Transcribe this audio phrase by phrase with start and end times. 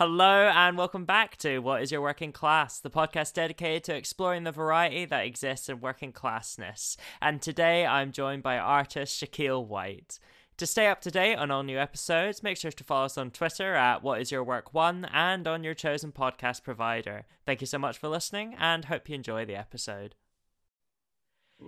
[0.00, 4.44] Hello and welcome back to What is Your Working Class, the podcast dedicated to exploring
[4.44, 6.96] the variety that exists in working classness.
[7.20, 10.18] And today I'm joined by artist Shaquille White.
[10.56, 13.30] To stay up to date on all new episodes, make sure to follow us on
[13.30, 17.26] Twitter at What Is Your Work One and on your chosen podcast provider.
[17.44, 20.14] Thank you so much for listening and hope you enjoy the episode.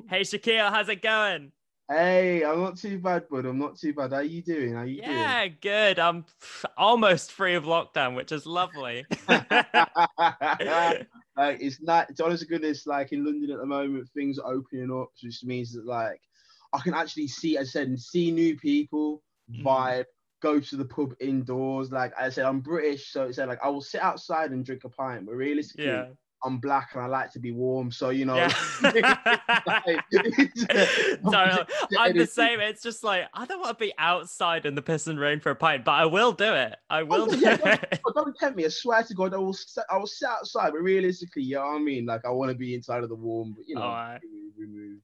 [0.09, 1.53] Hey Shaquille, how's it going?
[1.93, 3.45] Hey, I'm not too bad, bud.
[3.45, 4.13] I'm not too bad.
[4.13, 4.73] How you doing?
[4.73, 5.57] How you yeah, doing?
[5.61, 5.99] good.
[5.99, 6.25] I'm
[6.79, 9.05] almost free of lockdown, which is lovely.
[9.29, 12.09] like it's not.
[12.09, 12.87] It's honest to goodness.
[12.87, 16.19] Like in London at the moment, things are opening up, which means that like
[16.73, 19.63] I can actually see, as I said, and see new people, mm.
[19.63, 20.07] vibe,
[20.41, 21.93] go to the pub indoors.
[21.93, 24.89] Like I said, I'm British, so it's like I will sit outside and drink a
[24.89, 26.07] pint, but realistically, yeah.
[26.45, 28.35] I'm black and I like to be warm, so you know.
[28.35, 28.49] Yeah.
[31.23, 31.67] totally.
[31.99, 32.61] I'm the same.
[32.61, 35.51] It's just like I don't want to be outside in the piss and rain for
[35.51, 36.75] a pint, but I will do it.
[36.91, 38.01] I oh, will oh, do yeah, it.
[38.05, 38.65] Don't, don't, tempt me.
[38.65, 39.57] I swear to God, I will.
[39.91, 42.07] I will sit outside, but realistically, you know what I mean.
[42.07, 44.21] Like I want to be inside of the warm, but you know, right.
[44.59, 44.99] remove.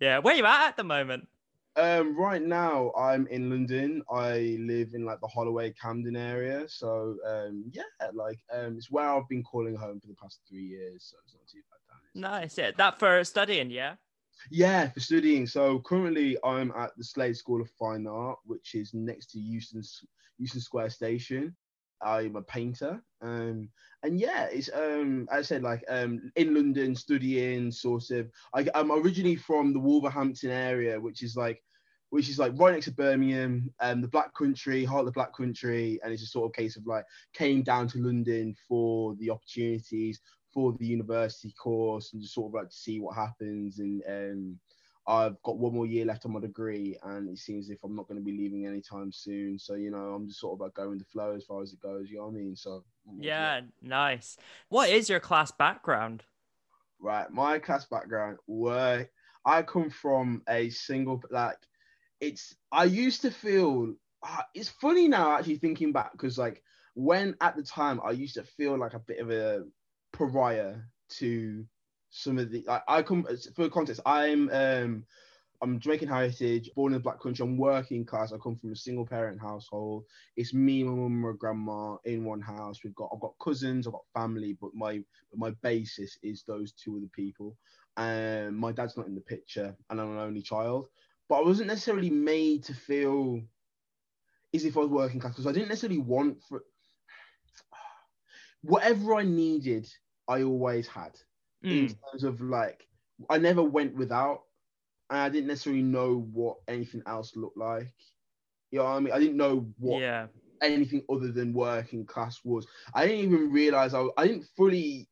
[0.00, 1.28] Yeah, where you at at the moment?
[1.76, 4.02] Um, right now I'm in London.
[4.10, 6.68] I live in like the Holloway Camden area.
[6.68, 10.62] So um, yeah, like um, it's where I've been calling home for the past three
[10.62, 11.10] years.
[11.10, 12.20] So it's not too bad.
[12.20, 12.56] Nice.
[12.56, 13.94] Yeah, that for studying, yeah.
[14.50, 15.46] Yeah, for studying.
[15.46, 19.82] So currently I'm at the Slade School of Fine Art, which is next to Euston
[20.38, 21.56] Euston Square Station.
[22.04, 23.02] I'm a painter.
[23.22, 23.68] Um,
[24.02, 28.30] and yeah, it's um, as I said, like um, in London, studying sort of.
[28.54, 31.62] I, I'm originally from the Wolverhampton area, which is like,
[32.10, 35.34] which is like right next to Birmingham, um, the Black Country, heart of the Black
[35.34, 39.30] Country, and it's a sort of case of like came down to London for the
[39.30, 40.20] opportunities
[40.52, 44.58] for the university course and just sort of like to see what happens and um
[45.06, 47.94] I've got one more year left on my degree, and it seems as if I'm
[47.94, 49.58] not going to be leaving anytime soon.
[49.58, 51.72] So you know, I'm just sort of like going with the flow as far as
[51.72, 52.10] it goes.
[52.10, 52.56] You know what I mean?
[52.56, 52.84] So
[53.18, 54.36] yeah, nice.
[54.68, 56.24] What is your class background?
[56.98, 58.38] Right, my class background.
[58.46, 59.10] Where
[59.44, 61.58] I come from a single like,
[62.20, 63.94] it's I used to feel.
[64.26, 66.62] Uh, it's funny now actually thinking back because like
[66.94, 69.64] when at the time I used to feel like a bit of a
[70.12, 70.76] pariah
[71.10, 71.66] to
[72.14, 74.00] some of the like I come for context.
[74.06, 75.04] I'm um
[75.60, 77.42] I'm Jamaican heritage, born in the black country.
[77.44, 78.32] I'm working class.
[78.32, 80.04] I come from a single parent household.
[80.36, 82.84] It's me, my mum, my grandma in one house.
[82.84, 86.72] We've got I've got cousins, I've got family, but my but my basis is those
[86.72, 87.56] two other people.
[87.96, 90.88] And um, my dad's not in the picture, and I'm an only child.
[91.28, 93.40] But I wasn't necessarily made to feel
[94.54, 96.62] as if I was working class because I didn't necessarily want for
[98.62, 99.88] whatever I needed.
[100.28, 101.18] I always had
[101.64, 101.90] mm.
[101.90, 102.86] in terms of like
[103.30, 104.42] I never went without,
[105.10, 107.92] and I didn't necessarily know what anything else looked like.
[108.70, 109.14] You know what I mean?
[109.14, 110.26] I didn't know what yeah.
[110.62, 112.66] anything other than working class was.
[112.94, 115.08] I didn't even realize I, I didn't fully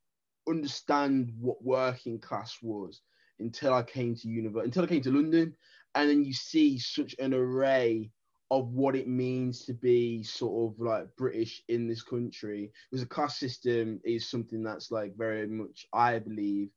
[0.49, 3.03] understand what working class was
[3.39, 5.55] until I came to university, until I came to London,
[5.95, 8.11] and then you see such an array
[8.53, 12.71] of what it means to be sort of like British in this country.
[12.91, 16.69] Because the class system is something that's like very much, I believe,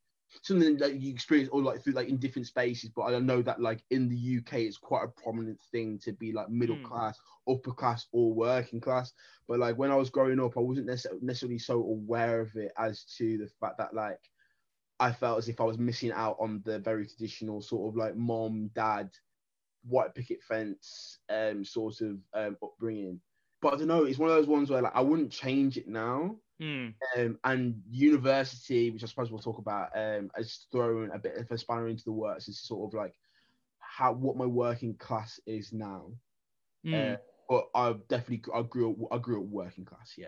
[0.42, 2.92] something that you experience or like through like in different spaces.
[2.96, 6.32] But I know that like in the UK, it's quite a prominent thing to be
[6.32, 6.86] like middle mm.
[6.86, 9.12] class, upper class, or working class.
[9.46, 13.04] But like when I was growing up, I wasn't necessarily so aware of it as
[13.18, 14.22] to the fact that like
[15.02, 18.16] I felt as if I was missing out on the very traditional sort of like
[18.16, 19.10] mom, dad,
[19.88, 23.20] white picket fence um, sort of um, upbringing.
[23.62, 24.04] But I don't know.
[24.04, 26.36] It's one of those ones where like I wouldn't change it now.
[26.62, 26.94] Mm.
[27.18, 31.52] Um, and university, which I suppose we'll talk about, um, has thrown a bit of
[31.52, 32.48] a spanner into the works.
[32.48, 33.14] Is sort of like
[33.80, 36.12] how what my working class is now.
[36.86, 37.14] Mm.
[37.14, 37.18] Uh,
[37.50, 40.14] but I definitely I grew up I grew up working class.
[40.18, 40.28] Yeah.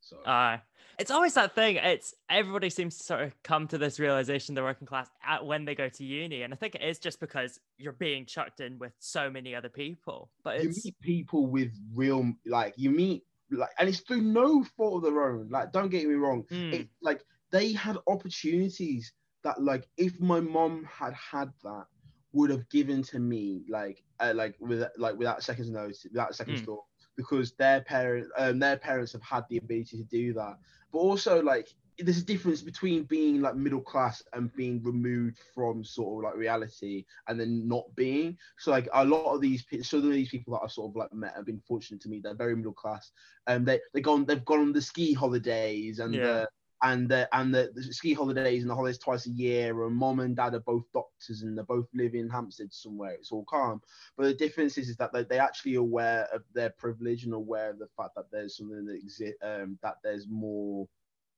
[0.00, 0.18] So.
[0.22, 0.58] Uh,
[0.98, 1.76] it's always that thing.
[1.76, 5.64] It's everybody seems to sort of come to this realization they're working class at when
[5.64, 8.78] they go to uni, and I think it is just because you're being chucked in
[8.78, 10.30] with so many other people.
[10.42, 15.04] But you meet people with real like you meet like, and it's through no fault
[15.04, 15.48] of their own.
[15.50, 16.44] Like, don't get me wrong.
[16.50, 16.72] Mm.
[16.74, 19.12] It, like they had opportunities
[19.44, 21.84] that like if my mom had had that
[22.32, 26.30] would have given to me like uh, like with like without a second's notice without
[26.30, 26.66] a second's mm.
[26.66, 26.84] thought
[27.16, 30.56] because their parents um, their parents have had the ability to do that
[30.92, 31.68] but also like
[32.00, 36.38] there's a difference between being like middle class and being removed from sort of like
[36.38, 40.54] reality and then not being so like a lot of these some of these people
[40.54, 43.10] that I've sort of like met have been fortunate to me they're very middle class
[43.48, 46.22] and they they've gone they've gone on the ski holidays and yeah.
[46.22, 46.48] the
[46.82, 50.20] and the and the, the, ski holidays and the holidays twice a year, and mom
[50.20, 53.12] and dad are both doctors and they both live in Hampstead somewhere.
[53.12, 53.80] It's all calm.
[54.16, 57.70] But the difference is, is that they, they actually aware of their privilege and aware
[57.70, 60.86] of the fact that there's something that exists, um, that there's more,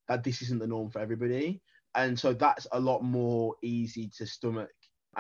[0.08, 1.60] that this isn't the norm for everybody.
[1.94, 4.70] And so that's a lot more easy to stomach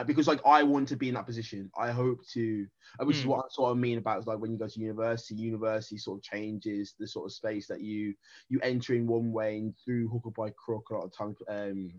[0.06, 1.70] because like I want to be in that position.
[1.76, 2.66] I hope to,
[3.00, 3.18] uh, which mm.
[3.20, 3.30] is hmm.
[3.30, 6.22] what I sort of mean about like when you go to university, university sort of
[6.22, 8.14] changes the sort of space that you
[8.48, 11.36] you enter in one way and through hook or by crook a lot of times
[11.48, 11.90] um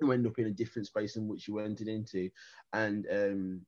[0.00, 2.28] you end up in a different space in which you entered into,
[2.72, 3.60] and um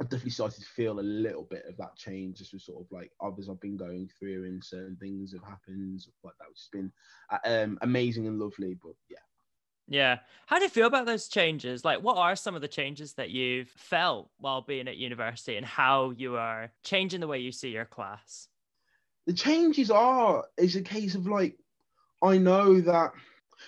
[0.00, 2.90] I've definitely started to feel a little bit of that change just with sort of
[2.90, 6.68] like others I've been going through and certain things have happened like that, which has
[6.72, 6.92] been
[7.30, 8.76] uh, um, amazing and lovely.
[8.82, 9.18] But yeah,
[9.88, 10.18] yeah.
[10.46, 11.84] How do you feel about those changes?
[11.84, 15.66] Like, what are some of the changes that you've felt while being at university and
[15.66, 18.48] how you are changing the way you see your class?
[19.26, 21.56] The changes are, it's a case of like,
[22.22, 23.12] I know that,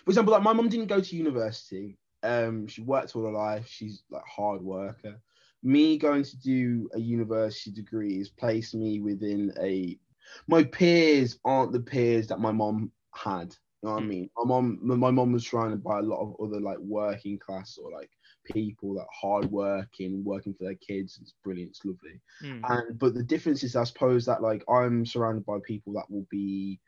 [0.04, 1.96] for example, like my mum didn't go to university.
[2.22, 3.68] Um, she worked all her life.
[3.68, 5.20] She's like hard worker.
[5.62, 9.98] Me going to do a university degree has placed me within a.
[10.46, 13.54] My peers aren't the peers that my mom had.
[13.84, 14.08] You know what I hmm.
[14.08, 14.30] mean?
[14.38, 17.92] My mom, my mom was surrounded by a lot of other like working class or
[17.92, 18.08] like
[18.50, 21.18] people that hard working, working for their kids.
[21.20, 22.18] It's brilliant, it's lovely.
[22.42, 22.62] Mm.
[22.66, 26.26] And but the difference is, I suppose that like I'm surrounded by people that will
[26.30, 26.80] be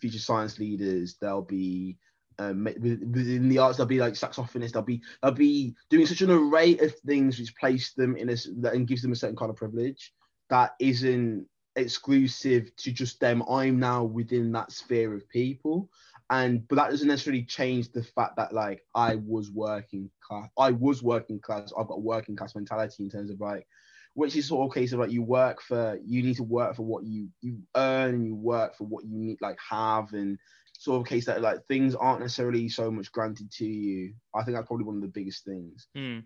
[0.00, 1.16] future science leaders.
[1.20, 1.98] They'll be
[2.38, 4.72] um, within the arts, they'll be like saxophonists.
[4.72, 8.36] They'll be they'll be doing such an array of things which place them in a
[8.70, 10.14] and gives them a certain kind of privilege
[10.48, 11.46] that isn't
[11.76, 13.42] exclusive to just them.
[13.48, 15.90] I'm now within that sphere of people
[16.32, 20.48] and but that doesn't necessarily change the fact that like I was working class.
[20.58, 21.74] I was working class.
[21.78, 23.66] I've got a working class mentality in terms of like,
[24.14, 26.84] which is sort of case of like you work for you need to work for
[26.84, 30.38] what you you earn and you work for what you need like have and
[30.72, 34.14] sort of case that like things aren't necessarily so much granted to you.
[34.34, 35.86] I think that's probably one of the biggest things.
[35.94, 36.24] Mm.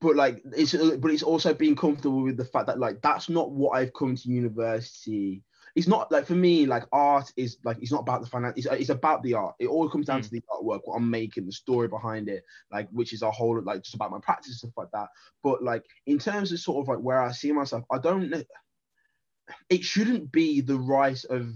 [0.00, 3.50] But like it's but it's also being comfortable with the fact that like that's not
[3.50, 5.42] what I've come to university
[5.78, 8.66] it's not like for me like art is like it's not about the finance it's,
[8.66, 9.54] it's about the art.
[9.60, 10.24] It all comes down mm.
[10.24, 12.42] to the artwork what i'm making the story behind it
[12.72, 15.06] like which is a whole like just about my practice stuff like that.
[15.44, 18.42] But like in terms of sort of like where i see myself i don't know
[19.70, 21.54] it shouldn't be the right of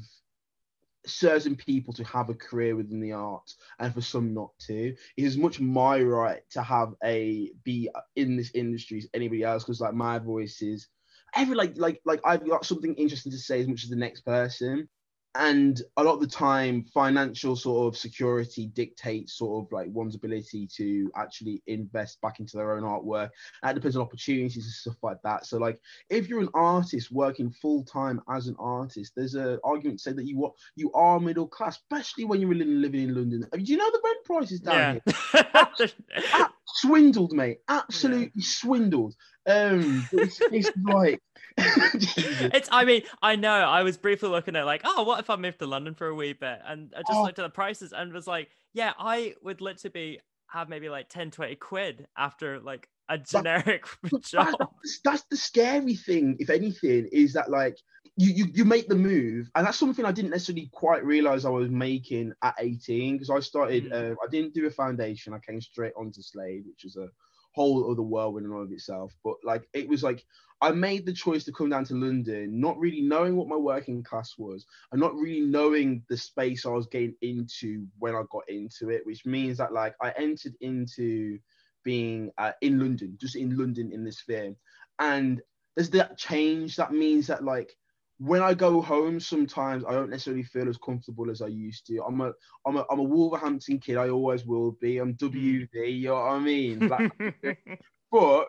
[1.05, 4.95] certain people to have a career within the arts and for some not to.
[5.17, 9.65] It is much my right to have a be in this industry as anybody else
[9.65, 10.87] because like my voice is
[11.35, 14.23] every like like like I've got something interesting to say as much as the next
[14.23, 14.89] person.
[15.35, 20.15] And a lot of the time, financial sort of security dictates sort of like one's
[20.15, 23.31] ability to actually invest back into their own artwork.
[23.63, 25.47] That depends on opportunities and stuff like that.
[25.47, 25.81] So, like,
[26.11, 30.13] if you're an artist working full time as an artist, there's an argument to say
[30.13, 33.49] that you what you are middle class, especially when you're living, living in London.
[33.51, 35.63] Do you know the rent prices down yeah.
[35.79, 36.49] here?
[36.67, 37.59] swindled, mate.
[37.69, 38.45] Absolutely yeah.
[38.45, 39.15] swindled.
[39.47, 41.21] Um, it's, it's like
[41.59, 42.69] it's.
[42.73, 43.51] I mean, I know.
[43.51, 46.15] I was briefly looking at like, oh, what if I moved to London for a
[46.15, 46.61] wee bit?
[46.67, 47.23] And I just oh.
[47.23, 51.09] looked at the prices and was like, yeah, I would literally be have maybe like
[51.09, 54.55] 10, 20 quid after like a generic that, job.
[54.59, 57.77] That's, that's the scary thing, if anything, is that like
[58.17, 61.51] you, you you make the move, and that's something I didn't necessarily quite realize I
[61.51, 63.91] was making at 18 because I started.
[63.91, 64.13] Mm.
[64.13, 65.33] Uh, I didn't do a foundation.
[65.33, 67.09] I came straight onto Slade, which was a
[67.55, 69.13] whole other world in and of itself.
[69.25, 70.25] But like it was like
[70.61, 74.03] I made the choice to come down to London, not really knowing what my working
[74.03, 78.49] class was, and not really knowing the space I was getting into when I got
[78.49, 81.39] into it, which means that like I entered into
[81.85, 84.55] being uh, in London, just in London in this sphere,
[84.99, 85.43] and
[85.75, 86.77] there's that change.
[86.77, 87.77] That means that like
[88.25, 92.05] when I go home, sometimes I don't necessarily feel as comfortable as I used to.
[92.05, 92.33] I'm a
[92.65, 93.97] I'm a I'm a Wolverhampton kid.
[93.97, 94.99] I always will be.
[94.99, 95.69] I'm WV.
[95.73, 96.89] You know what I mean?
[98.13, 98.47] but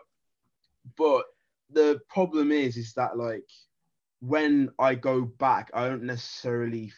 [0.96, 1.24] but
[1.70, 3.48] the problem is is that like
[4.20, 6.92] when I go back, I don't necessarily.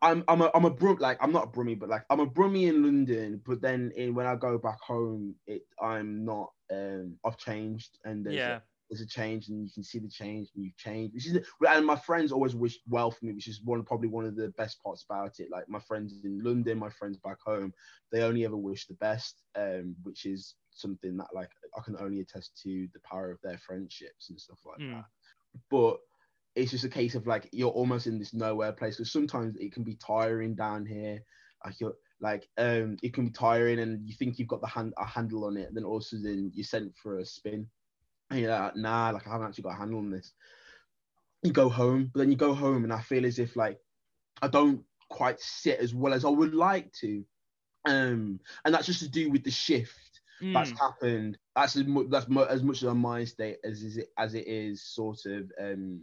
[0.00, 2.26] I'm I'm a I'm a brum like I'm not a brummie, but like I'm a
[2.26, 3.40] brummie in London.
[3.44, 6.52] But then in when I go back home, it I'm not.
[6.70, 10.64] Um, I've changed and yeah there's a change and you can see the change and
[10.64, 11.14] you've changed.
[11.14, 11.38] Which is,
[11.68, 14.48] and my friends always wish well for me, which is one probably one of the
[14.56, 15.48] best parts about it.
[15.50, 17.72] Like my friends in London, my friends back home,
[18.12, 22.20] they only ever wish the best, um, which is something that like I can only
[22.20, 24.94] attest to the power of their friendships and stuff like mm.
[24.94, 25.04] that.
[25.70, 25.98] But
[26.54, 29.72] it's just a case of like you're almost in this nowhere place because sometimes it
[29.72, 31.22] can be tiring down here.
[31.64, 34.94] Like you're like um it can be tiring and you think you've got the hand
[34.96, 37.66] a handle on it, and then also then you're sent for a spin
[38.30, 40.32] and you're like, nah, like I haven't actually got a handle on this.
[41.42, 43.78] You go home, but then you go home, and I feel as if like
[44.42, 47.24] I don't quite sit as well as I would like to.
[47.86, 50.52] Um, and that's just to do with the shift mm.
[50.52, 51.38] that's happened.
[51.54, 54.34] That's as much that's mo- as much of a mind state as is it as
[54.34, 56.00] it is sort of um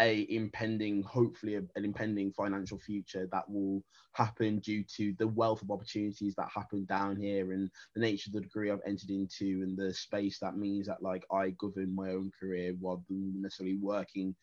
[0.00, 3.82] a impending, hopefully, a, an impending financial future that will
[4.12, 8.34] happen due to the wealth of opportunities that happen down here and the nature of
[8.34, 12.10] the degree I've entered into and the space that means that like I govern my
[12.10, 14.34] own career rather than necessarily working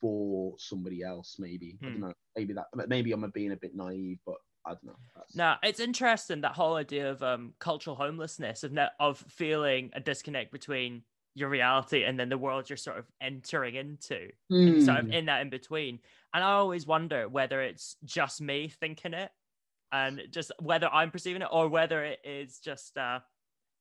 [0.00, 1.36] for somebody else.
[1.38, 1.78] Maybe.
[1.82, 2.00] I don't hmm.
[2.02, 2.12] know.
[2.36, 2.88] Maybe that.
[2.88, 4.96] Maybe I'm being a bit naive, but I don't know.
[5.14, 5.36] That's...
[5.36, 10.00] Now it's interesting that whole idea of um, cultural homelessness of ne- of feeling a
[10.00, 11.02] disconnect between
[11.34, 14.84] your reality and then the world you're sort of entering into mm.
[14.84, 15.12] sort of hmm.
[15.12, 15.98] in that in between
[16.34, 19.30] and i always wonder whether it's just me thinking it
[19.92, 23.22] and just whether i'm perceiving it or whether it is just a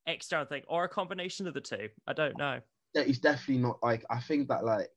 [0.05, 2.59] external thing or a combination of the two i don't know
[2.93, 4.89] yeah, it's definitely not like i think that like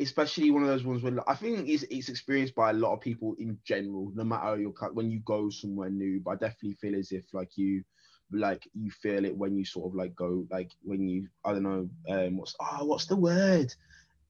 [0.00, 3.00] especially one of those ones where I think it's, it's experienced by a lot of
[3.00, 6.20] people in general, no matter your when you go somewhere new.
[6.20, 7.84] But I definitely feel as if like you
[8.32, 11.62] like you feel it when you sort of like go like when you I don't
[11.62, 13.74] know um what's oh what's the word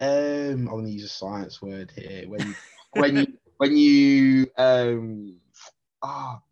[0.00, 2.54] um I'm gonna use a science word here when
[2.92, 3.26] when you
[3.58, 5.36] when you um
[6.02, 6.42] ah oh,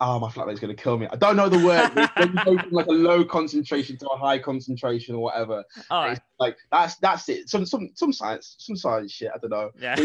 [0.00, 1.06] oh, my flatmate's gonna kill me.
[1.10, 1.90] I don't know the word.
[2.16, 5.64] when you go from like a low concentration to a high concentration or whatever.
[5.90, 7.48] Oh, like that's that's it.
[7.48, 9.30] Some some some science, some science shit.
[9.34, 9.70] I don't know.
[9.78, 9.96] Yeah.
[9.96, 10.04] but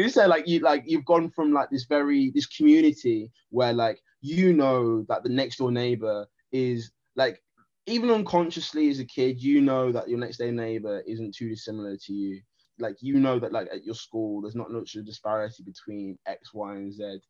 [0.00, 4.00] you said like you like you've gone from like this very this community where like
[4.20, 7.42] you know that the next door neighbor is like
[7.86, 11.96] even unconsciously as a kid, you know that your next door neighbor isn't too dissimilar
[11.96, 12.40] to you.
[12.78, 16.18] Like you know that like at your school, there's not much of a disparity between
[16.26, 17.20] X, Y, and Z.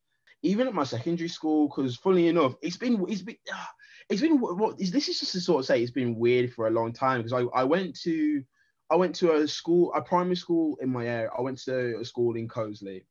[0.43, 3.37] Even at my secondary school, because funny enough, it's been it's been
[4.09, 6.67] it's been what is this is just to sort of say it's been weird for
[6.67, 8.43] a long time because I, I went to
[8.89, 11.29] I went to a school a primary school in my area.
[11.37, 13.05] I went to a school in Coseley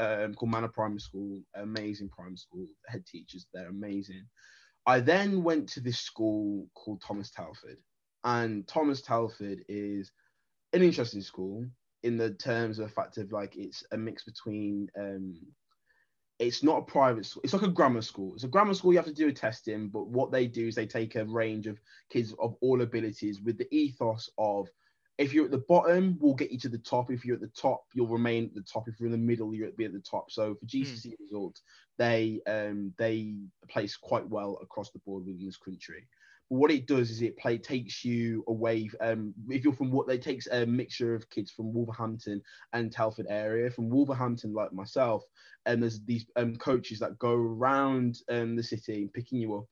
[0.00, 2.66] um, called Manor Primary School, amazing primary school.
[2.84, 4.24] The head teachers, they're amazing.
[4.86, 7.76] I then went to this school called Thomas Telford,
[8.24, 10.10] and Thomas Telford is
[10.72, 11.66] an interesting school
[12.02, 15.34] in the terms of the fact of like it's a mix between um,
[16.38, 17.42] it's not a private school.
[17.44, 18.32] It's like a grammar school.
[18.34, 18.92] It's a grammar school.
[18.92, 21.66] You have to do a testing, but what they do is they take a range
[21.66, 21.78] of
[22.10, 24.66] kids of all abilities with the ethos of
[25.20, 27.10] if you're at the bottom, we'll get you to the top.
[27.10, 28.88] If you're at the top, you'll remain at the top.
[28.88, 30.30] If you're in the middle, you'll be at the top.
[30.30, 31.20] So for GCSE mm.
[31.20, 31.60] results,
[31.98, 33.34] they um, they
[33.68, 36.06] place quite well across the board within this country.
[36.48, 38.88] But what it does is it play takes you away.
[39.02, 42.40] Um, if you're from what they takes a mixture of kids from Wolverhampton
[42.72, 43.70] and Telford area.
[43.70, 45.22] From Wolverhampton, like myself,
[45.66, 49.66] and there's these um, coaches that go around um, the city picking you up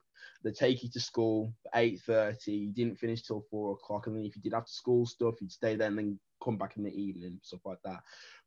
[0.45, 4.25] they take you to school at 8.30 you didn't finish till 4 o'clock and then
[4.25, 6.91] if you did after school stuff you'd stay there and then come back in the
[6.91, 8.01] evening stuff like that.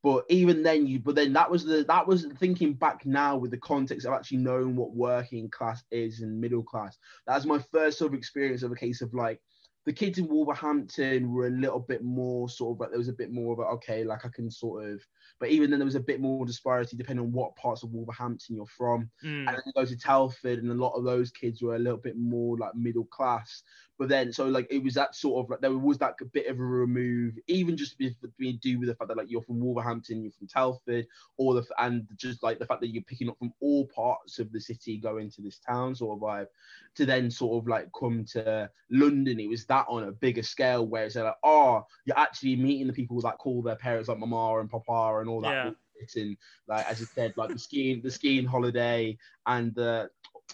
[0.04, 3.52] But even then you but then that was the that was thinking back now with
[3.52, 6.98] the context of actually knowing what working class is and middle class.
[7.28, 9.40] That was my first sort of experience of a case of like
[9.86, 13.14] the kids in Wolverhampton were a little bit more sort of, but there was a
[13.14, 15.02] bit more of a, okay, like I can sort of,
[15.40, 18.56] but even then there was a bit more disparity depending on what parts of Wolverhampton
[18.56, 19.10] you're from.
[19.24, 19.48] Mm.
[19.48, 21.98] And then you go to Telford, and a lot of those kids were a little
[21.98, 23.64] bit more like middle class.
[24.01, 26.58] But then, so like it was that sort of like there was that bit of
[26.58, 30.31] a remove, even just being due with the fact that like you're from Wolverhampton, you're
[30.31, 31.05] from Telford,
[31.38, 34.51] all the and just like the fact that you're picking up from all parts of
[34.51, 36.48] the city going to this town sort of vibe,
[36.96, 39.39] to then sort of like come to London.
[39.39, 42.93] It was that on a bigger scale where it's like, oh, you're actually meeting the
[42.93, 45.53] people that call their parents like mama and papa and all that.
[45.53, 45.72] Yeah.
[46.15, 46.36] And
[46.67, 49.15] like as you said, like the skiing, the skiing holiday,
[49.46, 50.10] and the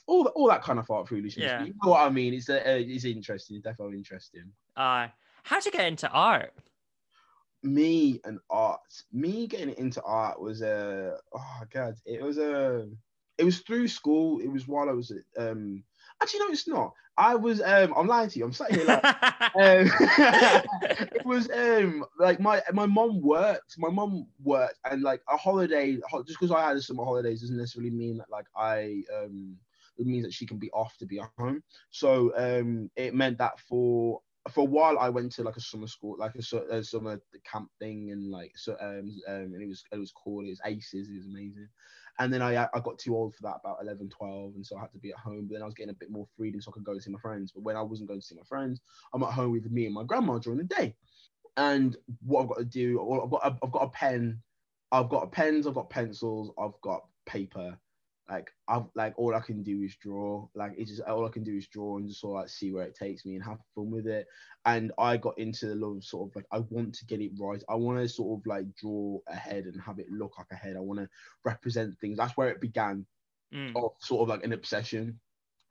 [0.05, 1.45] all the, all that kind of art foolishness.
[1.45, 1.63] Yeah.
[1.63, 2.33] You know what I mean?
[2.33, 3.57] It's uh, it's interesting.
[3.57, 4.51] It's definitely interesting.
[4.75, 5.07] Uh,
[5.43, 6.53] how'd you get into art?
[7.63, 8.79] Me and art.
[9.11, 12.85] Me getting into art was a uh, oh god, it was a uh,
[13.37, 14.39] it was through school.
[14.39, 15.83] It was while I was at um
[16.21, 16.93] actually no, it's not.
[17.17, 18.45] I was um I'm lying to you.
[18.45, 19.11] I'm sat here like um,
[21.15, 23.75] it was um like my my mom worked.
[23.77, 27.57] My mom worked and like a holiday just because I had a summer holidays doesn't
[27.57, 29.57] necessarily mean that like I um
[29.97, 31.63] it means that she can be off to be at home.
[31.89, 35.87] So um, it meant that for for a while I went to like a summer
[35.87, 39.83] school, like a, a summer camp thing, and like so um, um and it was
[39.91, 40.45] it was cool.
[40.45, 41.09] It was aces.
[41.09, 41.67] It was amazing.
[42.19, 44.81] And then I I got too old for that, about 11, 12, and so I
[44.81, 45.47] had to be at home.
[45.47, 47.11] But then I was getting a bit more freedom, so I could go and see
[47.11, 47.51] my friends.
[47.51, 48.81] But when I wasn't going to see my friends,
[49.13, 50.95] I'm at home with me and my grandma during the day.
[51.57, 54.41] And what I've got to do, I've got I've got a pen,
[54.91, 57.77] I've got pens, I've got pencils, I've got paper,
[58.29, 60.48] like I've like all I can do is draw.
[60.53, 62.72] Like it's just all I can do is draw and just sort of like see
[62.72, 64.27] where it takes me and have fun with it.
[64.65, 67.31] And I got into the love of sort of like I want to get it
[67.39, 67.63] right.
[67.69, 70.55] I want to sort of like draw a head and have it look like a
[70.55, 70.75] head.
[70.75, 71.10] I want to
[71.46, 72.17] represent things.
[72.17, 73.05] That's where it began.
[73.53, 73.75] Mm.
[73.77, 75.19] Of sort of like an obsession.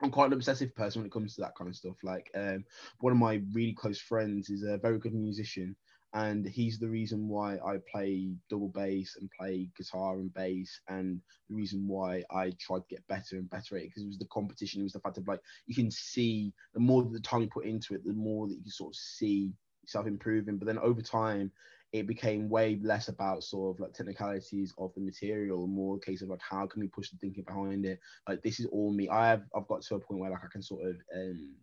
[0.01, 1.97] I'm quite an obsessive person when it comes to that kind of stuff.
[2.03, 2.65] Like um,
[3.01, 5.77] one of my really close friends is a very good musician
[6.17, 11.21] and he's the reason why I play double bass and play guitar and bass, and
[11.51, 14.19] the reason why I tried to get better and better at it because it was
[14.19, 14.81] the competition.
[14.81, 17.67] It was the fact of like you can see the more the time you put
[17.67, 20.57] into it, the more that you can sort of see yourself improving.
[20.57, 21.53] But then over time,
[21.93, 26.31] it became way less about sort of like technicalities of the material, more case of
[26.31, 28.01] like how can we push the thinking behind it.
[28.27, 29.11] Like this is all me.
[29.11, 31.57] I have I've got to a point where like I can sort of um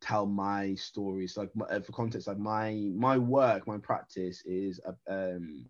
[0.00, 1.36] tell my stories.
[1.36, 5.66] Like uh, for context, like my my work, my practice is uh, um,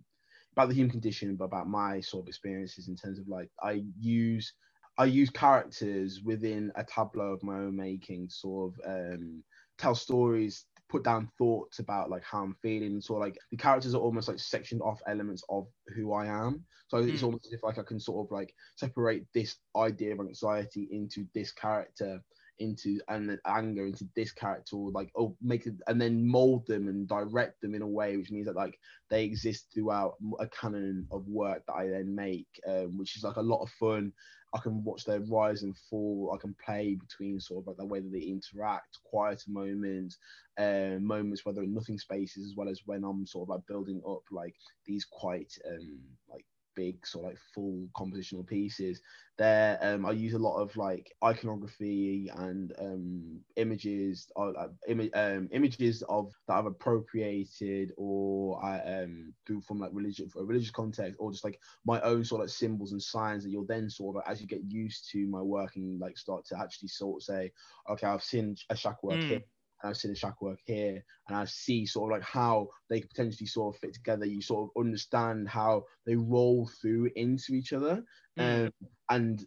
[0.53, 3.83] about the human condition, but about my sort of experiences in terms of like I
[3.99, 4.53] use
[4.99, 9.43] I use characters within a tableau of my own making, sort of um,
[9.79, 13.01] tell stories, put down thoughts about like how I'm feeling.
[13.01, 16.65] So like the characters are almost like sectioned off elements of who I am.
[16.89, 17.09] So mm.
[17.09, 17.27] it's hmm.
[17.27, 21.25] almost as if like I can sort of like separate this idea of anxiety into
[21.35, 22.21] this character
[22.61, 26.89] into and anger into this character or like oh make it and then mold them
[26.89, 31.07] and direct them in a way which means that like they exist throughout a canon
[31.11, 34.13] of work that i then make um, which is like a lot of fun.
[34.53, 36.33] I can watch their rise and fall.
[36.35, 40.19] I can play between sort of like the way that they interact quieter moments
[40.59, 43.67] uh, moments where there are nothing spaces as well as when i'm sort of like
[43.67, 45.99] building up like these quite um
[46.29, 49.01] like big sort of like full compositional pieces
[49.39, 55.49] there um, i use a lot of like iconography and um, images uh, Im- um,
[55.53, 60.71] images of that i've appropriated or i um through from like religion for a religious
[60.71, 63.89] context or just like my own sort of like symbols and signs that you'll then
[63.89, 67.21] sort of as you get used to my work and like start to actually sort
[67.21, 67.53] of say
[67.89, 69.29] okay i've seen a Shaq work mm.
[69.29, 69.43] here
[69.83, 73.01] and I've seen the Shaq work here, and I see sort of like how they
[73.01, 74.27] could potentially sort of fit together.
[74.27, 78.03] You sort of understand how they roll through into each other,
[78.39, 78.67] mm.
[78.67, 78.73] um,
[79.09, 79.45] and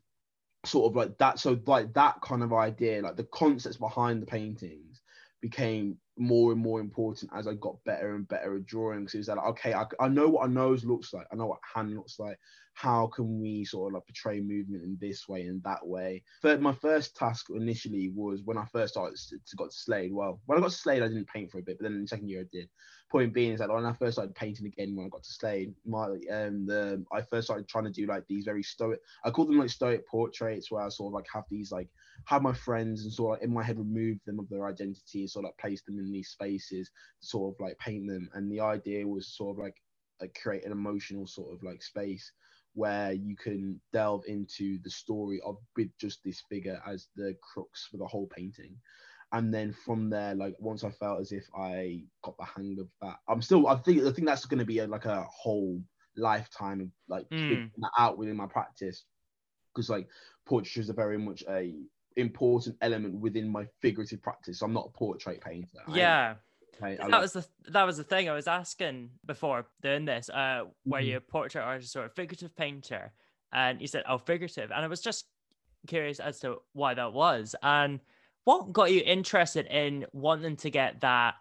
[0.65, 1.39] sort of like that.
[1.39, 5.01] So like that kind of idea, like the concepts behind the paintings,
[5.41, 9.07] became more and more important as I got better and better at drawing.
[9.07, 11.27] So it's like, okay, I, I know what a nose looks like.
[11.31, 12.37] I know what hand looks like
[12.73, 16.23] how can we sort of like portray movement in this way and that way.
[16.41, 20.11] But my first task initially was when I first started to got to Slade.
[20.13, 22.01] Well, when I got to Slade, I didn't paint for a bit, but then in
[22.01, 22.69] the second year I did.
[23.11, 25.73] Point being is that when I first started painting again, when I got to Slade,
[25.85, 28.99] my um the I first started trying to do like these very stoic.
[29.23, 31.89] I call them like stoic portraits, where I sort of like have these like
[32.25, 35.21] have my friends and sort of like, in my head remove them of their identity
[35.21, 36.89] and sort of like place them in these spaces,
[37.19, 38.29] sort of like paint them.
[38.33, 39.75] And the idea was sort of like
[40.21, 42.31] like create an emotional sort of like space
[42.75, 47.87] where you can delve into the story of with just this figure as the crux
[47.89, 48.75] for the whole painting
[49.31, 52.87] and then from there like once i felt as if i got the hang of
[53.01, 55.79] that i'm still i think i think that's going to be a, like a whole
[56.15, 57.69] lifetime of like mm.
[57.77, 59.03] that out within my practice
[59.73, 60.07] because like
[60.45, 61.75] portraiture is a very much a
[62.17, 66.35] important element within my figurative practice i'm not a portrait painter yeah
[66.81, 70.29] Right, that was the that was the thing I was asking before doing this.
[70.29, 71.07] Uh, were mm-hmm.
[71.07, 73.13] you a portrait artist or a figurative painter?
[73.53, 75.25] And you said, "Oh, figurative," and I was just
[75.87, 77.99] curious as to why that was, and
[78.43, 81.35] what got you interested in wanting to get that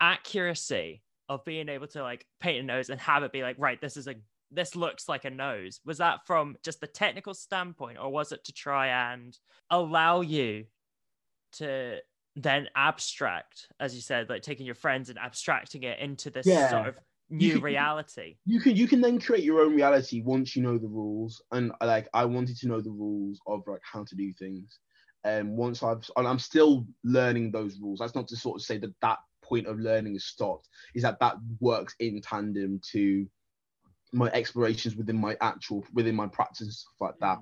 [0.00, 3.80] accuracy of being able to like paint a nose and have it be like, right,
[3.80, 4.14] this is a
[4.50, 5.80] this looks like a nose.
[5.84, 9.36] Was that from just the technical standpoint, or was it to try and
[9.70, 10.66] allow you
[11.54, 11.98] to
[12.36, 16.68] then abstract, as you said, like taking your friends and abstracting it into this yeah.
[16.68, 16.94] sort of
[17.30, 18.36] new you reality.
[18.44, 21.42] You can you can then create your own reality once you know the rules.
[21.52, 24.78] And like I wanted to know the rules of like how to do things.
[25.24, 27.98] And um, once I've and I'm still learning those rules.
[27.98, 30.68] That's not to sort of say that that point of learning is stopped.
[30.94, 33.26] Is that that works in tandem to
[34.12, 37.38] my explorations within my actual within my practice and stuff like that.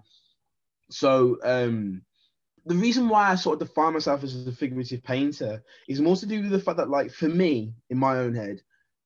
[0.91, 2.03] So um
[2.67, 6.27] the reason why I sort of define myself as a figurative painter is more to
[6.27, 8.63] do with the fact that, like, for me, in my own head,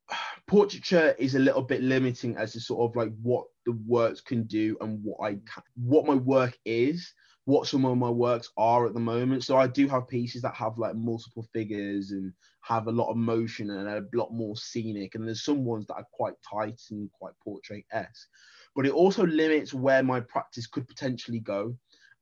[0.46, 4.44] portraiture is a little bit limiting as to sort of like what the works can
[4.44, 7.12] do and what I can, what my work is,
[7.48, 9.42] what some of my works are at the moment.
[9.42, 13.16] So I do have pieces that have like multiple figures and have a lot of
[13.16, 17.10] motion and a lot more scenic, and there's some ones that are quite tight and
[17.12, 18.28] quite portrait esque.
[18.76, 21.74] But it also limits where my practice could potentially go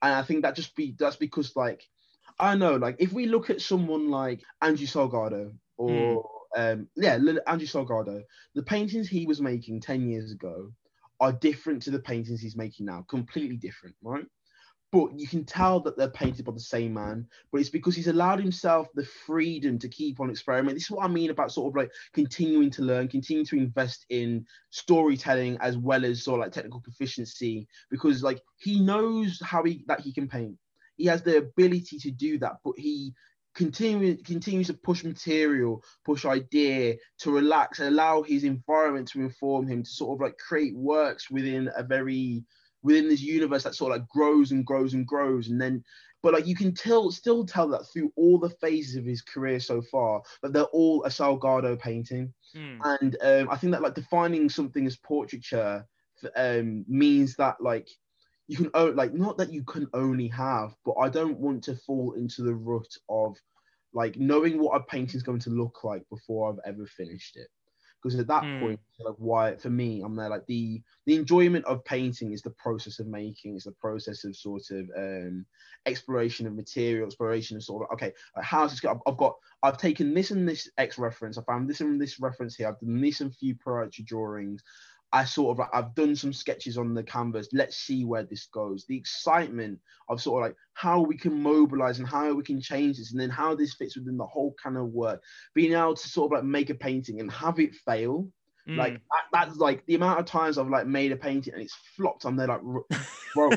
[0.02, 1.82] and I think that just be that's because like
[2.38, 6.72] I know, like if we look at someone like Andrew Salgado or mm.
[6.72, 8.22] um, yeah, Andrew Salgado,
[8.54, 10.72] the paintings he was making ten years ago
[11.18, 14.26] are different to the paintings he's making now, completely different, right?
[14.92, 18.06] But you can tell that they're painted by the same man, but it's because he's
[18.06, 20.76] allowed himself the freedom to keep on experimenting.
[20.76, 24.06] This is what I mean about sort of like continuing to learn, continuing to invest
[24.10, 29.64] in storytelling as well as sort of like technical proficiency, because like he knows how
[29.64, 30.56] he that he can paint.
[30.96, 33.12] He has the ability to do that, but he
[33.54, 39.66] continue, continues to push material, push idea, to relax and allow his environment to inform
[39.66, 42.44] him to sort of like create works within a very
[42.86, 45.82] within this universe that sort of like grows and grows and grows and then
[46.22, 49.60] but like you can tell still tell that through all the phases of his career
[49.60, 52.78] so far that they're all a Salgado painting Mm.
[53.00, 55.86] and um, I think that like defining something as portraiture
[56.36, 57.88] um, means that like
[58.48, 61.76] you can own like not that you can only have, but I don't want to
[61.76, 63.36] fall into the rut of
[63.92, 67.48] like knowing what a painting's going to look like before I've ever finished it.
[68.06, 68.58] Because at that Mm.
[68.60, 72.50] point, like why for me, I'm there like the the enjoyment of painting is the
[72.50, 75.44] process of making, it's the process of sort of um
[75.86, 78.80] exploration of material, exploration of sort of okay, like how's this?
[78.80, 82.00] go- I've, I've got I've taken this and this X reference, I found this and
[82.00, 84.62] this reference here, I've done this and few priority drawings.
[85.12, 87.48] I sort of I've done some sketches on the canvas.
[87.52, 88.84] Let's see where this goes.
[88.86, 92.98] The excitement of sort of like how we can mobilize and how we can change
[92.98, 95.22] this, and then how this fits within the whole kind of work.
[95.54, 98.28] Being able to sort of like make a painting and have it fail,
[98.68, 98.78] Mm.
[98.78, 101.76] like that, that's like the amount of times I've like made a painting and it's
[101.96, 102.24] flopped.
[102.24, 102.84] I'm there like, "R-
[103.32, 103.50] bro,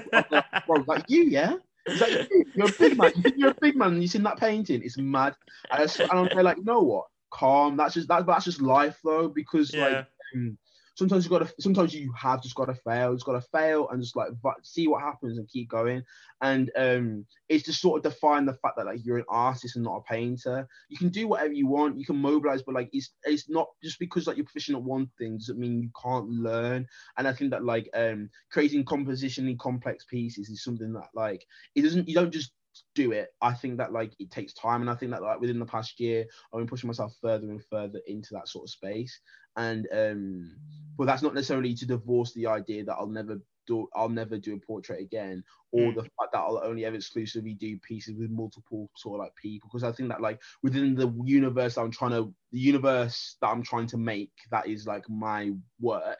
[0.67, 1.55] bro, like you, yeah.
[1.87, 2.45] You?
[2.53, 3.11] You're a big man.
[3.15, 4.83] You you're a big man you've seen that painting?
[4.83, 5.35] It's mad.
[5.71, 7.05] And, I and I'm like, you know what?
[7.31, 7.75] Calm.
[7.75, 9.83] That's just that, that's just life though, because yeah.
[9.83, 10.57] like um,
[10.99, 14.29] sometimes you gotta sometimes you have just gotta fail just gotta fail and just like
[14.63, 16.03] see what happens and keep going.
[16.41, 19.85] And um it's to sort of define the fact that like you're an artist and
[19.85, 20.67] not a painter.
[20.89, 23.97] You can do whatever you want you can mobilize but like it's it's not just
[23.97, 26.85] because like you're proficient at one thing doesn't mean you can't learn.
[27.17, 31.83] And i think that like um creating compositionally complex pieces is something that like it
[31.83, 32.51] doesn't you don't just
[32.93, 33.29] do it.
[33.41, 34.81] I think that like it takes time.
[34.81, 37.63] And i think that like within the past year i've been pushing myself further and
[37.65, 39.19] further into that sort of space
[39.59, 40.57] and um
[40.97, 44.55] but that's not necessarily to divorce the idea that I'll never do I'll never do
[44.55, 45.95] a portrait again or Mm.
[45.95, 49.69] the fact that I'll only ever exclusively do pieces with multiple sort of like people.
[49.71, 53.63] Because I think that like within the universe I'm trying to the universe that I'm
[53.63, 56.19] trying to make that is like my work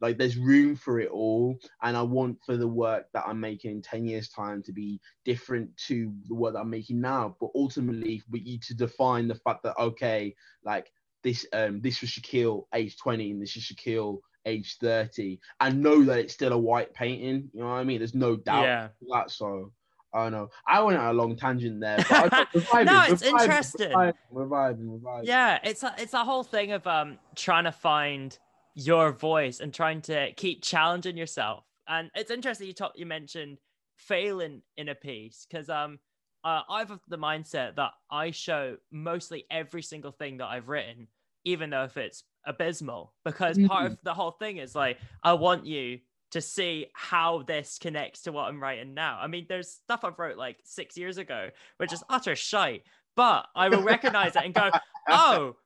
[0.00, 1.56] like there's room for it all.
[1.82, 5.00] And I want for the work that I'm making in 10 years time to be
[5.24, 7.36] different to the work that I'm making now.
[7.40, 10.90] But ultimately for you to define the fact that okay like
[11.24, 16.04] this um this was Shaquille age 20 and this is Shaquille age 30 and know
[16.04, 18.88] that it's still a White painting you know what I mean there's no doubt Yeah.
[19.10, 19.72] that so
[20.12, 22.84] I don't know I went on a long tangent there but I thought we're vibing,
[22.86, 24.12] No, it's vibing, interesting.
[24.30, 25.26] we're vibing, we're vibing.
[25.26, 28.38] Yeah, it's a, it's a whole thing of um trying to find
[28.74, 31.64] your voice and trying to keep challenging yourself.
[31.88, 33.58] And it's interesting you talk you mentioned
[33.96, 35.98] failing in a piece because um
[36.44, 41.08] uh, I've of the mindset that I show mostly every single thing that I've written,
[41.44, 45.64] even though if it's abysmal, because part of the whole thing is like I want
[45.66, 46.00] you
[46.32, 49.18] to see how this connects to what I'm writing now.
[49.20, 52.82] I mean, there's stuff I've wrote like six years ago, which is utter shite,
[53.16, 54.70] but I will recognize it and go,
[55.08, 55.56] oh,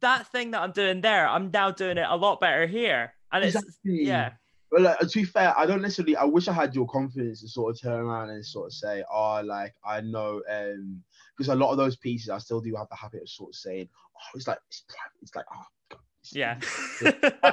[0.00, 3.14] that thing that I'm doing there, I'm now doing it a lot better here.
[3.32, 4.32] And it's yeah,
[4.70, 6.16] But like, to be fair, I don't necessarily.
[6.16, 9.04] I wish I had your confidence to sort of turn around and sort of say,
[9.12, 11.02] "Oh, like I know," um,
[11.36, 13.54] because a lot of those pieces, I still do have the habit of sort of
[13.54, 16.58] saying, "Oh, it's like it's private." It's like, oh, it's- yeah,
[17.44, 17.52] I,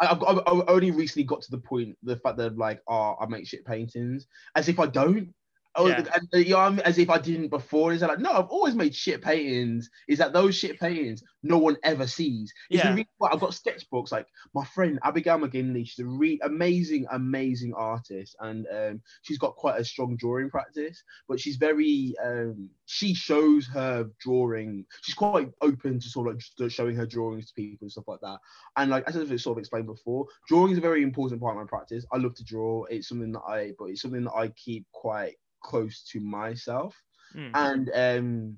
[0.00, 3.26] I've, I've, I've only recently got to the point, the fact that like, oh, I
[3.26, 5.34] make shit paintings, as if I don't.
[5.74, 6.04] Oh, Yeah.
[6.14, 7.92] and, you know, as if I didn't before.
[7.92, 9.88] Is that like, no, I've always made shit paintings.
[10.08, 12.52] Is that those shit paintings no one ever sees?
[12.68, 13.02] It's Yeah.
[13.22, 14.12] I've got sketchbooks.
[14.12, 19.56] Like my friend Abigail McGinley, she's a re- amazing, amazing artist, and um, she's got
[19.56, 21.02] quite a strong drawing practice.
[21.28, 24.84] But she's very, um, she shows her drawing.
[25.02, 28.20] She's quite open to sort of like showing her drawings to people and stuff like
[28.20, 28.38] that.
[28.76, 31.62] And like as I've sort of explained before, drawing is a very important part of
[31.62, 32.04] my practice.
[32.12, 32.84] I love to draw.
[32.84, 36.94] It's something that I, but it's something that I keep quite close to myself.
[37.36, 37.50] Mm.
[37.54, 38.56] And um,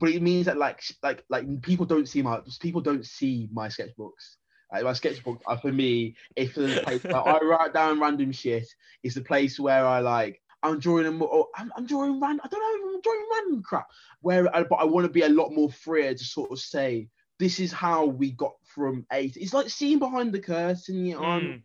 [0.00, 3.68] but it means that like like like people don't see my people don't see my
[3.68, 4.36] sketchbooks.
[4.72, 8.66] Like my sketchbook uh, for me, if the place where I write down random shit,
[9.02, 11.46] it's the place where I like I'm drawing a more.
[11.56, 12.40] I'm, I'm drawing random.
[12.44, 12.94] I don't know.
[12.94, 13.86] I'm drawing random crap.
[14.20, 17.08] Where, I, but I want to be a lot more freer to sort of say
[17.38, 19.36] this is how we got from eight.
[19.36, 21.04] It's like seeing behind the curtain.
[21.04, 21.62] You know, Mm.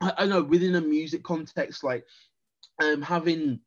[0.00, 2.04] I, I know within a music context, like
[2.82, 3.60] um having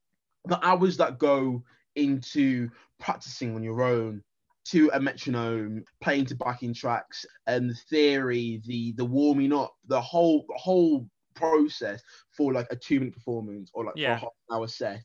[0.46, 1.64] the hours that go
[1.96, 4.24] into practicing on your own
[4.66, 10.02] to a metronome, playing to backing tracks, and the theory, the the warming up, the
[10.02, 12.04] whole the whole process
[12.36, 14.22] for like a two minute performance or like Yeah.
[14.22, 15.04] a half hour set.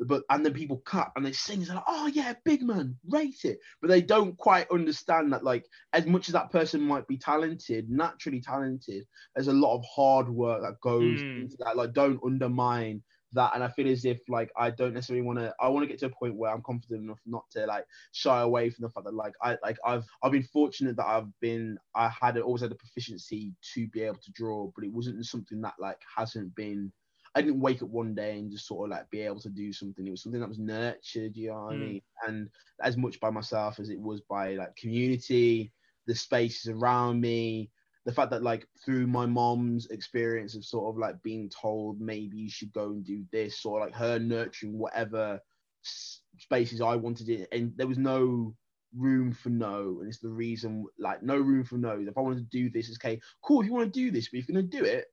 [0.00, 3.44] But and then people cut and they sing, they're like, oh yeah, big man, rate
[3.44, 3.58] it.
[3.80, 7.88] But they don't quite understand that, like, as much as that person might be talented,
[7.88, 11.36] naturally talented, there's a lot of hard work that goes Mm.
[11.36, 11.76] into that.
[11.76, 13.04] Like, don't undermine
[13.34, 13.54] that.
[13.54, 15.54] And I feel as if like I don't necessarily want to.
[15.60, 18.40] I want to get to a point where I'm confident enough not to like shy
[18.40, 21.78] away from the fact that like I like I've I've been fortunate that I've been
[21.94, 25.60] I had always had the proficiency to be able to draw, but it wasn't something
[25.62, 26.92] that like hasn't been.
[27.34, 29.72] I didn't wake up one day and just sort of like be able to do
[29.72, 30.06] something.
[30.06, 31.74] It was something that was nurtured, you know what I Mm.
[31.74, 32.00] mean?
[32.26, 32.50] And
[32.82, 35.72] as much by myself as it was by like community,
[36.06, 37.72] the spaces around me,
[38.04, 42.36] the fact that like through my mom's experience of sort of like being told maybe
[42.36, 45.40] you should go and do this or like her nurturing whatever
[45.82, 48.54] spaces I wanted it and there was no
[48.96, 52.50] room for no and it's the reason like no room for no if I wanted
[52.50, 53.20] to do this it's okay.
[53.42, 55.06] Cool if you want to do this but if you're gonna do it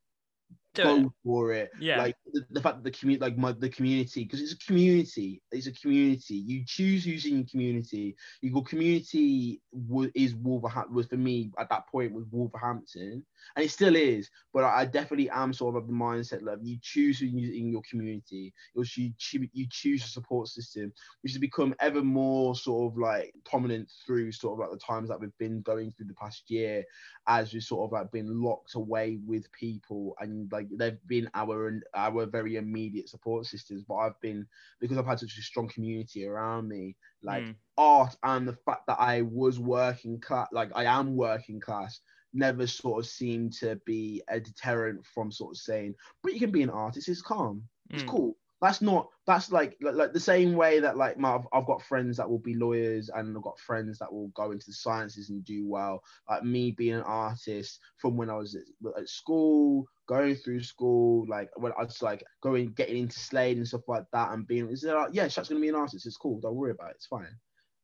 [0.73, 1.11] Do go it.
[1.23, 1.97] for it Yeah.
[1.97, 5.41] like the, the fact that the community like my the community because it's a community
[5.51, 11.07] it's a community you choose who's in your community your community w- is Wolverhampton was
[11.07, 15.29] for me at that point was Wolverhampton and it still is but I, I definitely
[15.29, 18.83] am sort of of the mindset that you choose who you in your community you
[18.95, 23.33] you, choo- you choose a support system which has become ever more sort of like
[23.43, 26.83] prominent through sort of like the times that we've been going through the past year
[27.27, 31.79] as we've sort of like been locked away with people and like they've been our
[31.95, 34.45] our very immediate support systems but i've been
[34.79, 37.55] because i've had such a strong community around me like Mm.
[37.77, 41.99] art and the fact that i was working class like i am working class
[42.33, 45.93] never sort of seemed to be a deterrent from sort of saying
[46.23, 48.07] but you can be an artist it's calm it's Mm.
[48.07, 51.65] cool that's not that's like, like like the same way that like my I've, I've
[51.65, 54.73] got friends that will be lawyers and I've got friends that will go into the
[54.73, 56.03] sciences and do well.
[56.29, 58.63] Like me being an artist from when I was at,
[58.97, 63.67] at school going through school like when I was like going getting into Slade and
[63.67, 66.39] stuff like that and being is like yeah Shaq's gonna be an artist it's cool
[66.39, 67.27] don't worry about it it's fine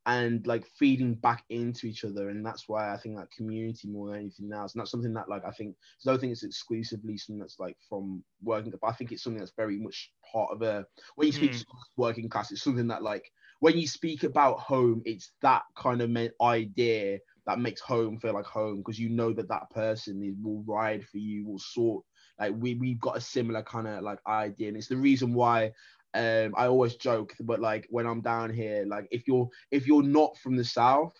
[0.06, 4.08] and like feeding back into each other and that's why i think that community more
[4.08, 7.18] than anything else and that's something that like i think I don't think it's exclusively
[7.18, 10.62] something that's like from working but i think it's something that's very much part of
[10.62, 11.64] a when you speak Mm.
[11.96, 13.30] working class it's something that like
[13.60, 18.44] when you speak about home it's that kind of idea that makes home feel like
[18.44, 22.04] home because you know that that person is, will ride for you will sort
[22.38, 25.72] like we we've got a similar kind of like idea and it's the reason why
[26.14, 30.02] um i always joke but like when i'm down here like if you're if you're
[30.02, 31.12] not from the south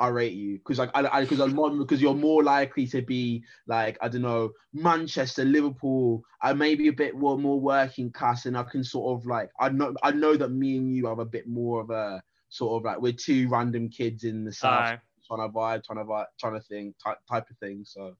[0.00, 3.42] I rate you because like I because I'm more because you're more likely to be
[3.66, 8.56] like I don't know Manchester, Liverpool, I maybe a bit more, more working class, and
[8.56, 11.24] I can sort of like I know I know that me and you have a
[11.24, 14.98] bit more of a sort of like we're two random kids in the south Aye.
[15.26, 17.82] trying to vibe, trying to vibe, trying to think type type of thing.
[17.84, 18.14] So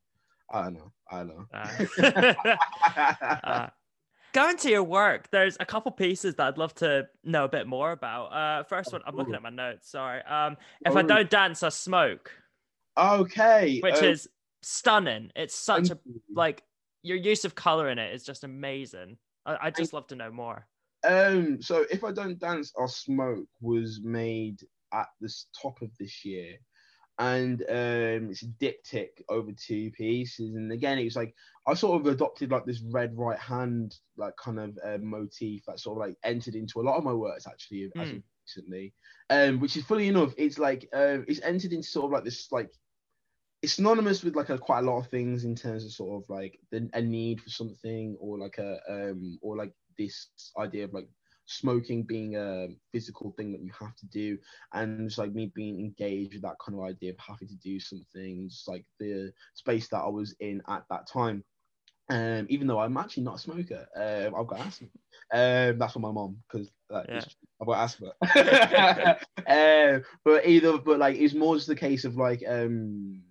[0.53, 1.47] I don't know, I don't know.
[1.55, 2.57] Aye.
[3.45, 3.69] Uh,
[4.39, 7.67] going to your work, there's a couple pieces that I'd love to know a bit
[7.67, 8.27] more about.
[8.27, 9.91] Uh, first one, I'm looking at my notes.
[9.91, 10.23] Sorry.
[10.23, 11.07] Um, if I Oh.
[11.07, 12.31] don't dance, I smoke,
[12.97, 14.29] okay, which uh, is
[14.63, 15.33] stunning.
[15.35, 15.99] It's such a
[16.33, 16.63] like
[17.03, 19.19] your use of color in it is just amazing.
[19.45, 20.67] I I just love to know more.
[21.05, 24.61] Um, so if I don't dance, I'll smoke was made
[24.93, 26.57] at the top of this year,
[27.19, 30.55] and um, it's a diptych over two pieces.
[30.55, 31.35] And again, it was like
[31.67, 35.81] I sort of adopted like this red right hand like kind of uh, motif that
[35.81, 38.17] sort of like entered into a lot of my works actually as Mm.
[38.17, 38.95] of recently.
[39.31, 42.51] Um, which is funny enough, it's like uh, it's entered into sort of like this
[42.53, 42.71] like
[43.63, 46.31] it's synonymous with like a, quite a lot of things in terms of sort of
[46.31, 50.95] like the, a need for something or like a um or like this idea of
[50.95, 51.09] like
[51.49, 54.37] smoking being a physical thing that you have to do
[54.75, 57.81] and just like me being engaged with that kind of idea of having to do
[57.81, 61.43] something just like the space that I was in at that time.
[62.11, 64.89] Um even though I'm actually not a smoker um I've got asthma.
[65.33, 67.25] Um that's for my mom because like, Yeah.
[67.61, 68.13] I've got asthma.
[69.47, 73.23] Um but either but like it's more just the case of like um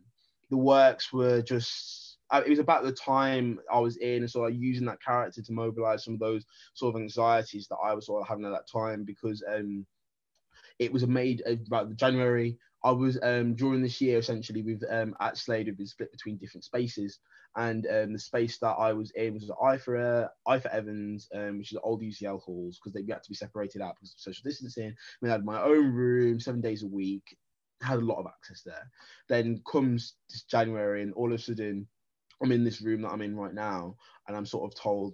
[0.50, 4.52] the works were just uh, it was about the time I was in and sort
[4.52, 8.06] of using that character to mobilize some of those sort of anxieties that I was
[8.06, 9.86] sort of having at that time because um
[10.80, 12.58] it was made about January.
[12.84, 16.38] I was um during this year essentially with um at Slade we've been split between
[16.38, 17.20] different spaces
[17.56, 21.76] and um the space that I was in was Ifor Ifor Evans um which is
[21.76, 24.90] the old UCL halls because they had to be separated out because of social distancing.
[24.90, 27.36] I mean, I had my own room seven days a week,
[27.82, 28.90] had a lot of access there.
[29.28, 30.16] Then comes
[30.50, 31.88] January and all of a sudden
[32.42, 33.96] I'm in this room that I'm in right now
[34.28, 35.14] and I'm sort of told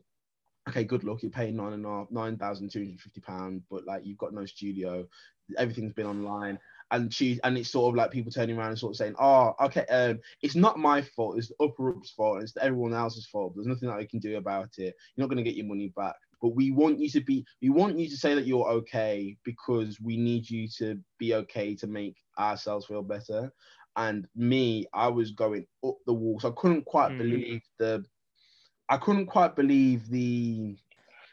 [0.70, 1.22] okay, good luck.
[1.22, 4.18] You're paying nine and a half, nine thousand two hundred fifty pound, but like you've
[4.18, 5.06] got no studio.
[5.58, 6.58] Everything's been online,
[6.92, 9.54] and she and it's sort of like people turning around and sort of saying, "Oh,
[9.62, 11.38] okay, um, it's not my fault.
[11.38, 12.42] It's the upper up's fault.
[12.42, 13.54] It's everyone else's fault.
[13.56, 14.96] There's nothing that I can do about it.
[15.16, 17.70] You're not going to get your money back." But we want you to be, we
[17.70, 21.88] want you to say that you're okay because we need you to be okay to
[21.88, 23.50] make ourselves feel better.
[23.96, 26.42] And me, I was going up the walls.
[26.42, 27.18] So I couldn't quite mm.
[27.20, 28.04] believe the,
[28.90, 30.76] I couldn't quite believe the,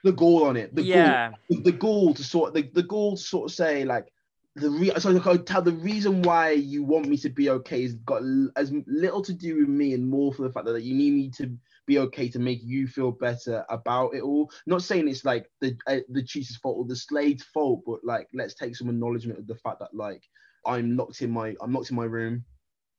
[0.04, 0.74] the goal on it.
[0.74, 1.30] The yeah.
[1.50, 4.12] Goal, the goal to sort, the, the goal to sort of say like,
[4.56, 7.94] the re- so I tell the reason why you want me to be okay has
[7.94, 8.22] got
[8.56, 11.30] as little to do with me and more for the fact that you need me
[11.36, 14.50] to be okay to make you feel better about it all.
[14.66, 18.28] Not saying it's like the uh, the cheater's fault or the Slade's fault, but like
[18.34, 20.22] let's take some acknowledgement of the fact that like
[20.66, 22.44] I'm locked in my I'm locked in my room.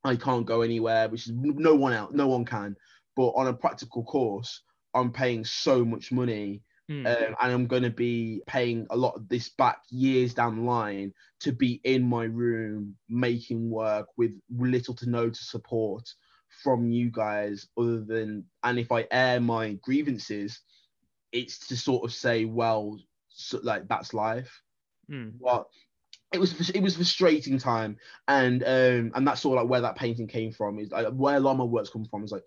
[0.04, 2.76] I can't go anywhere, which is no one out, no one can.
[3.14, 4.62] But on a practical course,
[4.94, 7.06] I'm paying so much money Mm.
[7.06, 10.62] Um, and I'm going to be paying a lot of this back years down the
[10.62, 16.08] line to be in my room making work with little to no to support
[16.62, 20.60] from you guys, other than, and if I air my grievances,
[21.30, 22.98] it's to sort of say, well,
[23.28, 24.60] so, like that's life.
[25.10, 25.34] Mm.
[25.40, 25.66] But
[26.32, 27.96] it was it was frustrating time,
[28.28, 30.78] and um, and that's sort of like where that painting came from.
[30.78, 32.24] Is like, where a lot of my works come from.
[32.24, 32.44] Is like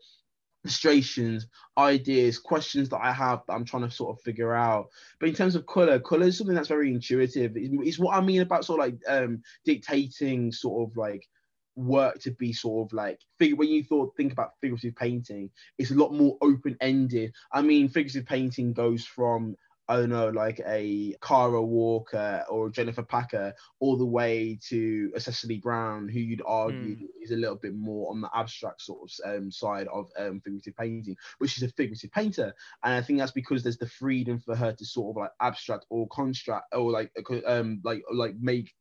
[0.63, 1.45] frustrations,
[1.77, 4.87] ideas, questions that I have that I'm trying to sort of figure out.
[5.19, 7.55] But in terms of color, color is something that's very intuitive.
[7.55, 11.27] It's, it's what I mean about sort of like um, dictating sort of like
[11.75, 15.95] work to be sort of like when you thought think about figurative painting it's a
[15.95, 21.15] lot more open ended i mean figurative painting goes from I don't know, like a
[21.21, 26.95] Kara Walker or Jennifer Packer, all the way to a Cecily Brown, who you'd argue
[26.95, 27.07] mm.
[27.21, 30.75] is a little bit more on the abstract sort of um, side of um, figurative
[30.75, 34.55] painting, but she's a figurative painter, and I think that's because there's the freedom for
[34.55, 37.11] her to sort of like abstract or construct or like
[37.45, 38.73] um like like make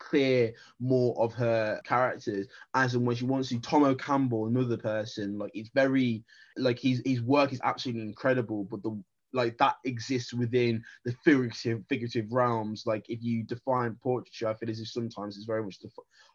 [0.00, 3.60] clear more of her characters as and when she wants to.
[3.60, 6.24] Tomo Campbell, another person, like it's very
[6.56, 9.00] like his his work is absolutely incredible, but the
[9.32, 12.84] like that exists within the figurative figurative realms.
[12.86, 15.92] Like if you define portraiture i feel as if sometimes it's very much def-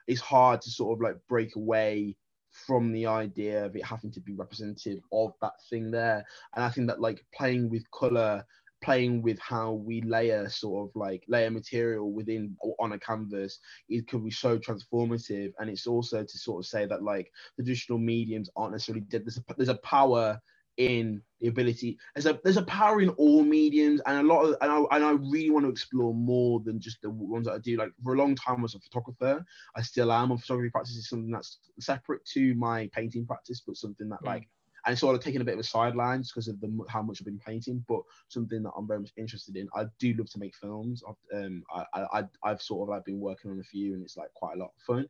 [0.08, 2.16] it's hard to sort of like break away
[2.52, 6.26] from the idea of it having to be representative of that thing there.
[6.56, 8.46] And i think that like playing with color
[8.84, 14.08] playing with how we layer sort of like layer material within on a canvas it
[14.08, 15.52] can be so transformative.
[15.60, 19.24] And it's also to sort of say that like traditional mediums aren't necessarily dead.
[19.26, 20.40] There's a, there's a power
[20.78, 21.98] in the ability.
[22.14, 25.06] There's a there's a power in all mediums, and a lot of and I, and
[25.06, 27.78] I really want to explore more than just the ones that I do.
[27.78, 29.46] Like for a long time, I was a photographer.
[29.76, 30.32] I still am.
[30.32, 34.28] A photography practice is something that's separate to my painting practice, but something that mm.
[34.28, 34.48] like
[34.86, 37.20] and it's sort of taking a bit of a sideline because of the how much
[37.20, 39.68] I've been painting, but something that I'm very much interested in.
[39.76, 41.04] I do love to make films.
[41.08, 44.18] I've um I I I've sort of like been working on a few, and it's
[44.18, 45.08] like quite a lot of fun.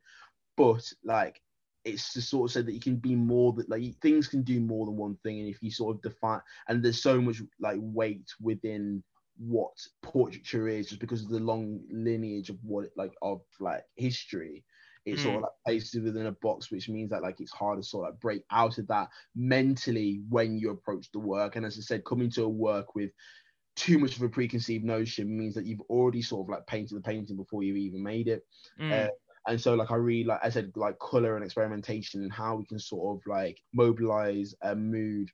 [0.56, 1.42] But like
[1.86, 4.60] it's to sort of say that you can be more that like things can do
[4.60, 7.78] more than one thing and if you sort of define and there's so much like
[7.80, 9.02] weight within
[9.38, 9.72] what
[10.02, 14.64] portraiture is just because of the long lineage of what like of like history
[15.04, 15.24] it's mm.
[15.24, 18.08] sort of like placed within a box which means that like it's hard to sort
[18.08, 21.80] of like break out of that mentally when you approach the work and as i
[21.80, 23.10] said coming to a work with
[23.76, 27.00] too much of a preconceived notion means that you've already sort of like painted the
[27.02, 28.42] painting before you even made it
[28.80, 28.90] mm.
[28.90, 29.10] uh,
[29.46, 32.64] and so like i really like i said like color and experimentation and how we
[32.66, 35.30] can sort of like mobilize a mood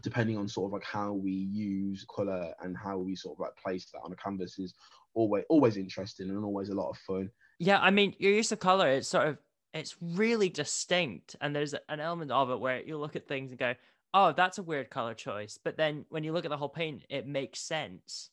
[0.00, 3.56] depending on sort of like how we use color and how we sort of like
[3.56, 4.74] place that on a canvas is
[5.14, 7.30] always always interesting and always a lot of fun.
[7.58, 9.38] Yeah i mean your use of color it's sort of
[9.74, 13.58] it's really distinct and there's an element of it where you look at things and
[13.58, 13.74] go
[14.14, 15.58] oh that's a weird color choice.
[15.62, 18.30] But then when you look at the whole paint it makes sense.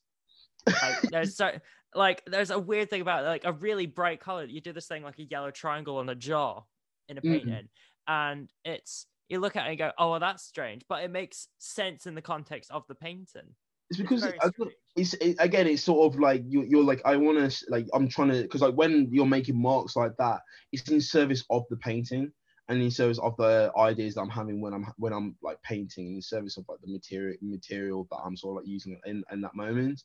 [0.66, 1.52] Like, there's so
[1.94, 4.44] like there's a weird thing about like a really bright color.
[4.44, 6.62] You do this thing like a yellow triangle on a jaw
[7.08, 8.12] in a painting, mm-hmm.
[8.12, 11.48] and it's you look at it and go, oh well, that's strange, but it makes
[11.58, 13.54] sense in the context of the painting.
[13.88, 14.60] It's because it's,
[14.94, 18.08] it's it, again, it's sort of like you, you're like I want to like I'm
[18.08, 20.40] trying to because like when you're making marks like that,
[20.72, 22.30] it's in service of the painting
[22.68, 26.14] and in service of the ideas that I'm having when I'm when I'm like painting
[26.14, 29.40] in service of like the material material that I'm sort of like using in, in
[29.40, 30.00] that moment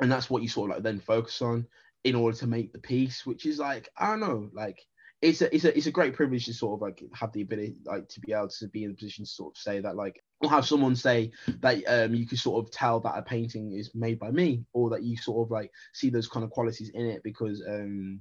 [0.00, 1.66] and that's what you sort of like then focus on
[2.04, 4.80] in order to make the piece which is like i don't know like
[5.20, 7.74] it's a it's a it's a great privilege to sort of like have the ability
[7.84, 10.22] like to be able to be in a position to sort of say that like
[10.40, 13.90] or have someone say that um you could sort of tell that a painting is
[13.94, 17.06] made by me or that you sort of like see those kind of qualities in
[17.06, 18.20] it because um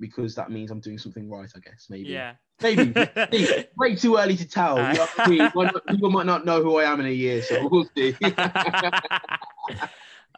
[0.00, 1.86] because that means I'm doing something right, I guess.
[1.90, 2.10] Maybe.
[2.10, 2.34] Yeah.
[2.62, 2.92] Maybe.
[3.76, 4.76] way too early to tell.
[4.78, 8.16] You know People might not know who I am in a year, so we'll see.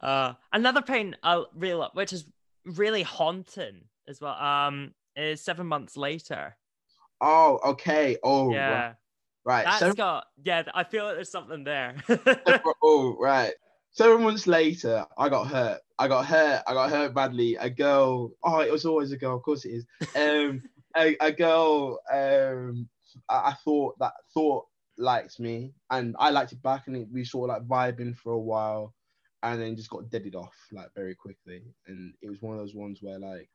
[0.01, 2.25] Uh, another painting I really love, which is
[2.65, 4.35] really haunting as well.
[4.35, 6.57] Um, is seven months later.
[7.21, 8.17] Oh, okay.
[8.23, 8.71] Oh, yeah.
[8.71, 8.95] right.
[9.45, 9.65] right.
[9.65, 10.63] That's Seven, got yeah.
[10.75, 11.97] I feel like there's something there.
[12.83, 13.53] oh, right.
[13.93, 15.81] Seven months later, I got hurt.
[15.99, 16.63] I got hurt.
[16.67, 17.57] I got hurt badly.
[17.57, 18.33] A girl.
[18.43, 19.37] Oh, it was always a girl.
[19.37, 19.87] Of course it is.
[20.17, 20.63] Um,
[20.97, 22.01] a, a girl.
[22.11, 22.89] Um,
[23.29, 27.51] I, I thought that thought liked me, and I liked it back, and we sort
[27.51, 28.95] of like vibing for a while,
[29.43, 31.63] and then just got deaded off like very quickly.
[31.87, 33.49] And it was one of those ones where like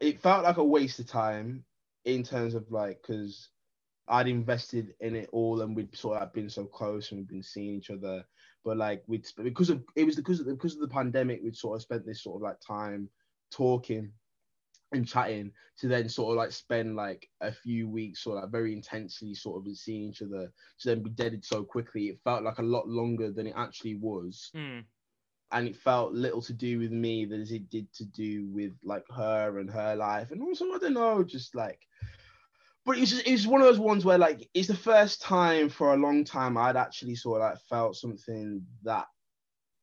[0.00, 1.64] it felt like a waste of time
[2.04, 3.48] in terms of like because
[4.08, 7.42] I'd invested in it all, and we'd sort of been so close, and we'd been
[7.42, 8.24] seeing each other
[8.64, 11.56] but like we'd because of it was because of the, because of the pandemic we'd
[11.56, 13.08] sort of spent this sort of like time
[13.50, 14.10] talking
[14.92, 18.72] and chatting to then sort of like spend like a few weeks or like very
[18.72, 22.58] intensely sort of seeing each other to then be deaded so quickly it felt like
[22.58, 24.84] a lot longer than it actually was Mm.
[25.52, 28.72] And it felt little to do with me than as it did to do with
[28.84, 30.30] like her and her life.
[30.30, 31.80] And also i don't know just like
[32.86, 35.92] but it's just, it's one of those ones where like it's the first time for
[35.92, 39.06] a long time I'd actually sort of like felt something that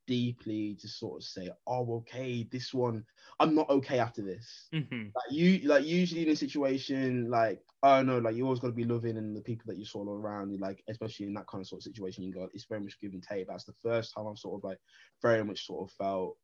[0.08, 3.05] deeply to sort of say, oh, okay, this one,
[3.39, 4.72] I'm not okay after this.
[4.72, 8.68] hmm Like you, like usually in a situation like, oh no, like you always got
[8.70, 11.34] to be loving and the people that you sort of around, you like especially in
[11.36, 13.47] that kind of sort of situation, you got it's very much give and take.
[13.47, 14.80] That's the first time I've sort of like
[15.22, 16.38] very much sort of felt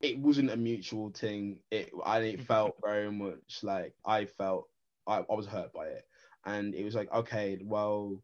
[0.00, 1.60] it wasn't a mutual thing.
[1.70, 4.68] It and it felt very much like I felt
[5.06, 6.04] I, I was hurt by it,
[6.44, 8.22] and it was like okay, well,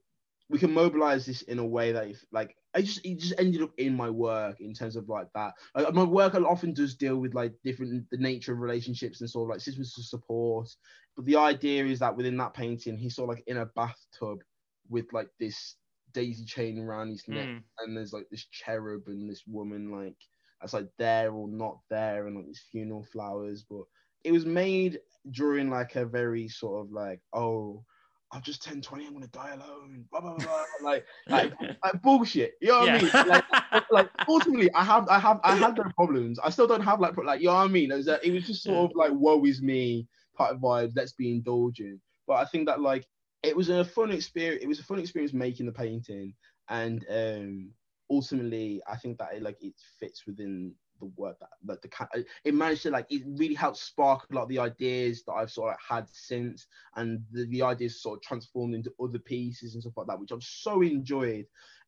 [0.51, 3.63] we can mobilize this in a way that if, like I just it just ended
[3.63, 5.55] up in my work in terms of like that.
[5.75, 9.47] Like, my work often does deal with like different the nature of relationships and sort
[9.49, 10.69] of like systems of support,
[11.17, 14.43] but the idea is that within that painting, he's sort of like in a bathtub
[14.89, 15.77] with like this
[16.13, 17.63] daisy chain around his neck, Mm.
[17.79, 20.17] and there's like this cherub and this woman like
[20.61, 23.65] that's like there or not there, and like these funeral flowers.
[23.69, 23.83] But
[24.25, 27.85] it was made during like a very sort of like, oh,
[28.31, 30.05] I've just turned 20, I'm gonna die alone.
[30.11, 30.47] Blah blah blah.
[30.47, 30.65] blah.
[30.91, 32.55] like, like, like bullshit.
[32.61, 33.11] You know what I mean?
[33.29, 33.45] Like,
[33.91, 36.39] like ultimately, I have, I have, I had no problems.
[36.39, 37.91] I still don't have like, like, you know what I mean?
[37.91, 40.07] It was, uh, it was just sort of like, woe is me
[40.37, 40.93] type of vibes.
[40.95, 42.01] Let's be indulgent.
[42.27, 43.07] But I think that like,
[43.43, 44.63] it was a fun experience.
[44.63, 46.35] It was a fun experience making the painting,
[46.69, 47.71] and um,
[48.11, 52.55] ultimately, I think that it like it fits within the work that like the it
[52.55, 55.75] managed to like it really helped spark a lot of the ideas that I've sort
[55.75, 59.97] of had since, and the, the ideas sort of transformed into other pieces and stuff
[59.97, 61.47] like that, which I've so enjoyed.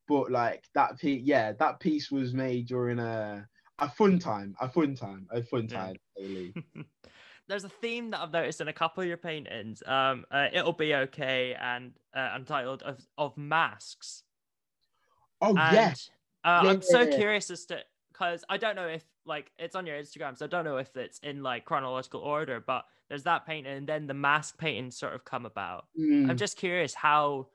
[0.08, 3.48] But like that piece, yeah, that piece was made during a
[3.78, 5.68] a fun time, a fun time, a fun Yeah.
[5.68, 5.96] time.
[6.18, 6.56] Really.
[7.48, 9.82] There's a theme that I've noticed in a couple of your paintings.
[9.86, 14.24] Um, uh, it'll be okay, and uh, untitled of of masks.
[15.40, 15.94] Oh And yeah,
[16.44, 17.22] uh, Yeah, I'm so yeah, yeah.
[17.22, 17.84] curious as to
[18.20, 20.94] because I don't know if like it's on your Instagram, so I don't know if
[20.96, 22.62] it's in like chronological order.
[22.64, 25.86] But there's that painting, and then the mask painting sort of come about.
[25.98, 26.28] Mm.
[26.28, 27.46] I'm just curious how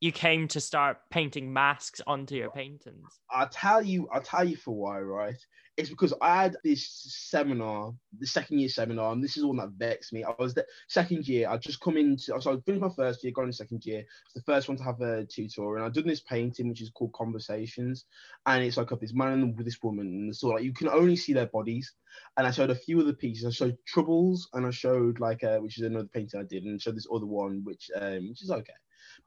[0.00, 3.20] you came to start painting masks onto your paintings.
[3.30, 5.36] I'll tell you, I'll tell you for why, right?
[5.76, 6.88] It's because I had this
[7.30, 10.24] seminar, the second year seminar, and this is all that vexed me.
[10.24, 13.32] I was the second year, I just come into, so I finished my first year,
[13.32, 14.00] got in second year.
[14.00, 16.90] It's the first one to have a tutor, and I've done this painting, which is
[16.90, 18.06] called Conversations,
[18.46, 21.16] and it's like of this man with this woman, and so like you can only
[21.16, 21.92] see their bodies.
[22.36, 23.44] And I showed a few of the pieces.
[23.46, 26.80] I showed Troubles, and I showed like, uh, which is another painting I did, and
[26.80, 28.72] showed this other one, which um, which is okay,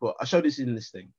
[0.01, 1.09] but I showed this in this thing,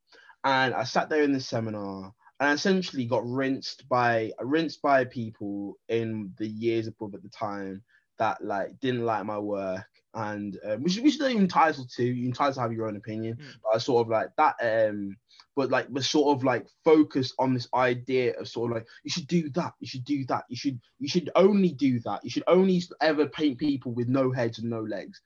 [0.44, 2.12] and I sat there in the seminar
[2.42, 7.28] and I essentially got rinsed by rinsed by people in the years above at the
[7.28, 7.84] time
[8.18, 9.86] that like didn't like my work.
[10.14, 12.04] And um, which which you're entitled to.
[12.04, 13.36] You're entitled to have your own opinion.
[13.36, 13.46] Mm.
[13.62, 15.16] but I sort of like that um
[15.54, 19.10] but like was sort of like focused on this idea of sort of like you
[19.10, 22.30] should do that you should do that you should you should only do that you
[22.30, 25.20] should only ever paint people with no heads and no legs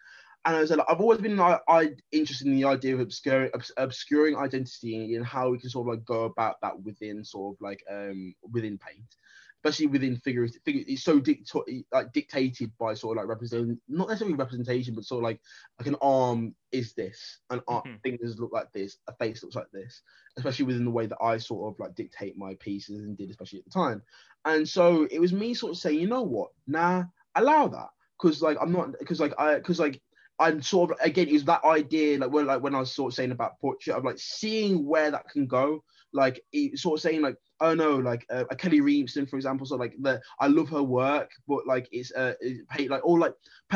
[0.46, 3.50] and I was like, I've always been like, I interested in the idea of obscuring
[3.54, 7.56] obs- obscuring identity and how we can sort of like go about that within sort
[7.56, 9.16] of like um within paint,
[9.64, 10.56] especially within figures.
[10.64, 11.52] Figure it's so dict-
[11.92, 15.40] like dictated by sort of like represent not necessarily representation, but sort of like
[15.80, 18.00] like an arm is this, an arm Mhm.
[18.04, 20.02] fingers look like this, a face looks like this,
[20.36, 23.58] especially within the way that I sort of like dictate my pieces and did, especially
[23.60, 24.02] at the time.
[24.44, 27.88] And so it was me sort of saying, you know what, nah, allow that
[28.20, 30.00] because like I'm not because like I because like
[30.38, 33.16] I'm sort of again is that idea like when like when I was sort of
[33.16, 35.82] saying about portrait of like seeing where that can go
[36.12, 36.42] like
[36.74, 40.20] sort of saying like oh no like uh, Kelly Reemtsen for example so like the
[40.38, 42.34] I love her work but like it's uh
[42.70, 43.34] paint like all like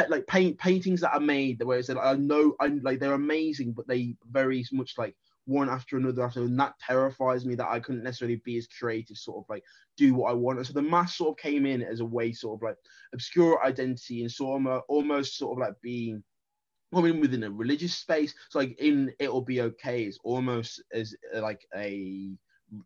[0.09, 3.15] like paint paintings that are made The where it's like I know I like they're
[3.15, 7.69] amazing but they very much like one after another after and that terrifies me that
[7.69, 9.65] I couldn't necessarily be as creative, sort of like
[9.97, 10.59] do what I want.
[10.59, 12.77] And so the mask sort of came in as a way, sort of like
[13.13, 16.23] obscure identity and sort of almost sort of like being
[16.95, 18.35] coming within a religious space.
[18.51, 22.31] So like in It'll Be Okay, it's almost as like a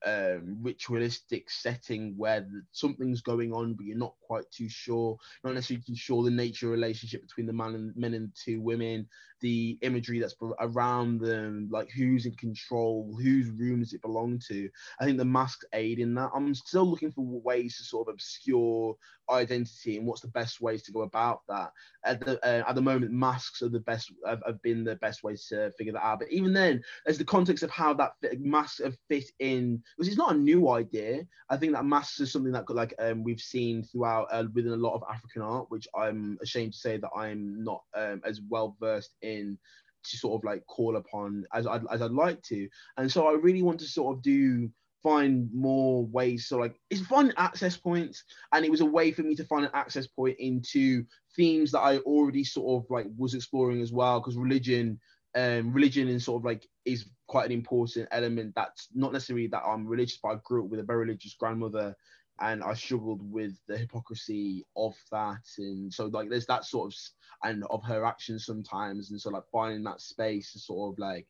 [0.04, 5.84] um, ritualistic setting where something's going on, but you're not quite too sure, not necessarily
[5.86, 9.06] too sure the nature relationship between the man and men and the two women,
[9.40, 14.68] the imagery that's around them, like who's in control, whose room does it belong to.
[15.00, 16.30] I think the masks aid in that.
[16.34, 18.96] I'm still looking for ways to sort of obscure
[19.30, 21.72] identity and what's the best ways to go about that.
[22.04, 25.22] At the uh, at the moment, masks are the best have, have, been the best
[25.22, 26.20] ways to figure that out.
[26.20, 30.08] But even then, there's the context of how that fit, masks have fit in because
[30.08, 31.26] it's not a new idea.
[31.50, 34.76] I think that masks is something that like um, we've seen throughout uh, within a
[34.76, 38.76] lot of African art, which I'm ashamed to say that I'm not um, as well
[38.80, 39.58] versed in in
[40.04, 42.68] to sort of like call upon as I'd, as I'd like to.
[42.96, 44.70] And so I really want to sort of do
[45.02, 46.46] find more ways.
[46.46, 49.64] So like it's fun access points, and it was a way for me to find
[49.64, 51.04] an access point into
[51.36, 54.20] themes that I already sort of like was exploring as well.
[54.20, 55.00] Because religion,
[55.34, 58.54] um, religion and sort of like is quite an important element.
[58.54, 61.96] That's not necessarily that I'm religious, but I grew up with a very religious grandmother
[62.40, 66.98] and I struggled with the hypocrisy of that, and so like there's that sort of
[67.44, 71.26] and of her actions sometimes, and so like finding that space to sort of like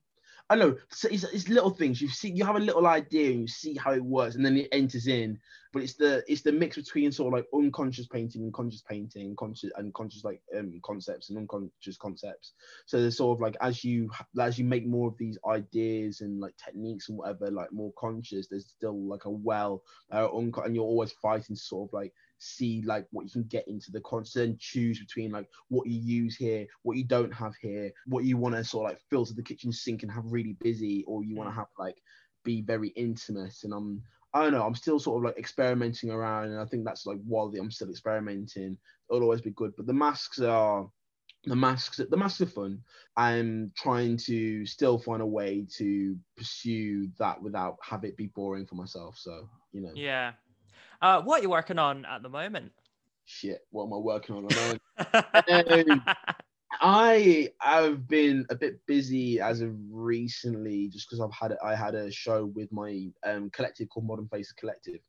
[0.51, 2.03] I know it's, it's, little things.
[2.03, 4.57] You see, you have a little idea, and you see how it works, and then
[4.59, 5.39] it enters in.
[5.73, 9.35] But it's the it's the mix between sort of like unconscious painting and conscious painting,
[9.37, 12.53] conscious and conscious like um concepts and unconscious concepts.
[12.87, 16.39] So there's sort of like as you as you make more of these ideas and
[16.41, 19.83] like techniques and whatever, like more conscious, there's still like a well,
[20.13, 23.67] uh, un- and you're always fighting sort of like see like what you can get
[23.69, 27.91] into the content choose between like what you use here what you don't have here
[28.07, 31.05] what you want to sort of like filter the kitchen sink and have really busy
[31.07, 31.57] or you want to mm.
[31.57, 31.97] have like
[32.45, 34.03] be very intimate and i'm
[34.35, 34.67] I don't know.
[34.67, 37.89] I'm still sort of like experimenting around, and I think that's like while I'm still
[37.89, 38.77] experimenting,
[39.09, 39.73] it'll always be good.
[39.77, 40.89] But the masks are
[41.45, 42.01] the masks.
[42.11, 42.81] The masks are fun.
[43.17, 48.67] I'm trying to still find a way to pursue that without have it be boring
[48.67, 49.17] for myself.
[49.17, 49.93] So you know.
[49.95, 50.33] Yeah,
[51.05, 52.73] uh, what are you working on at the moment?
[53.27, 54.81] Shit, what am I working on?
[55.93, 56.03] um,
[56.81, 61.95] I have been a bit busy as of recently, just because I've had I had
[61.95, 65.01] a show with my um, collective called Modern Faces Collective,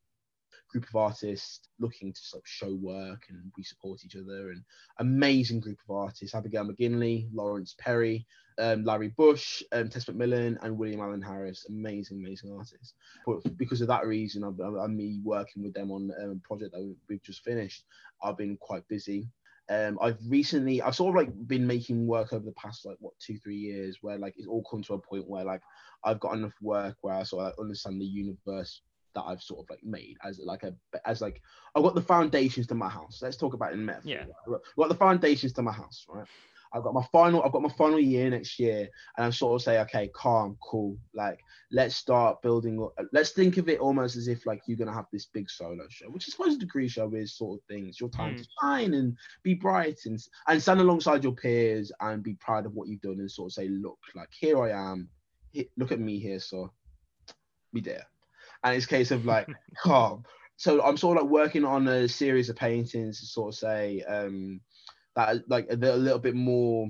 [0.70, 4.64] group of artists looking to sort of show work and we support each other and
[5.00, 8.28] amazing group of artists Abigail McGinley, Lawrence Perry,
[8.58, 11.66] um, Larry Bush, um, Tess McMillan, and William Allen Harris.
[11.70, 12.94] Amazing, amazing artists.
[13.26, 16.96] But because of that reason, I'm me working with them on um, a project that
[17.10, 17.86] we've just finished.
[18.24, 19.28] I've been quite busy.
[19.68, 23.18] Um, I've recently, I've sort of like been making work over the past like what
[23.20, 25.62] two, three years, where like it's all come to a point where like
[26.04, 28.82] I've got enough work where I sort of like, understand the universe
[29.16, 30.76] that I've sort of like made as like a
[31.06, 31.42] as like
[31.74, 33.20] I've got the foundations to my house.
[33.24, 34.12] Let's talk about it in metaphor.
[34.12, 34.26] Yeah.
[34.46, 36.28] I've got the foundations to my house, right?
[36.74, 39.64] I've got my final, I've got my final year next year, and I sort of
[39.64, 40.98] say, okay, calm, cool.
[41.14, 41.40] Like,
[41.72, 42.88] let's start building.
[43.12, 46.08] Let's think of it almost as if like you're gonna have this big solo show,
[46.10, 47.88] which is suppose a degree show is sort of thing.
[47.88, 48.38] It's your time mm.
[48.38, 52.74] to shine and be bright and and stand alongside your peers and be proud of
[52.74, 55.10] what you've done and sort of say, look, like here I am,
[55.78, 56.72] look at me here, so
[57.74, 58.06] be there.
[58.64, 59.48] And it's a case of like
[59.78, 60.24] calm.
[60.58, 64.02] So I'm sort of like working on a series of paintings to sort of say.
[64.08, 64.62] um
[65.16, 66.90] that like they're a little bit more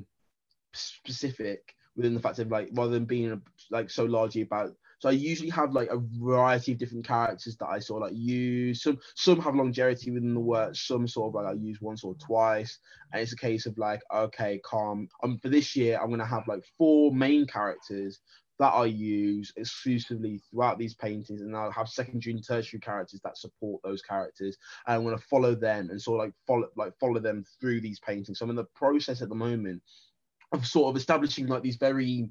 [0.74, 5.14] specific within the fact of like rather than being like so largely about so I
[5.14, 8.82] usually have like a variety of different characters that I sort of like use.
[8.82, 10.76] Some some have longevity within the work.
[10.76, 12.80] Some sort of like I use once or twice,
[13.12, 15.10] and it's a case of like okay, calm.
[15.22, 18.20] Um, for this year I'm gonna have like four main characters
[18.60, 23.38] that I use exclusively throughout these paintings, and I'll have secondary and tertiary characters that
[23.38, 26.98] support those characters, and I'm going to follow them and sort of like follow like
[27.00, 28.40] follow them through these paintings.
[28.40, 29.82] So I'm in the process at the moment
[30.52, 32.30] of sort of establishing like these very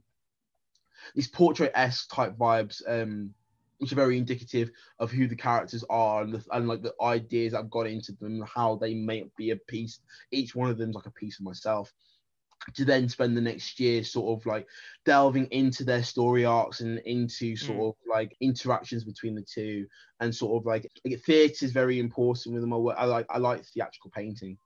[1.14, 3.34] these portrait esque type vibes, um,
[3.78, 7.52] which are very indicative of who the characters are and, the, and like the ideas
[7.52, 10.00] I've got into them, how they may be a piece.
[10.30, 11.92] Each one of them is like a piece of myself
[12.72, 14.66] to then spend the next year sort of like
[15.04, 17.88] delving into their story arcs and into sort mm.
[17.88, 19.86] of like interactions between the two
[20.20, 22.72] and sort of like, like theatre is very important with them.
[22.72, 24.56] I like I like theatrical painting,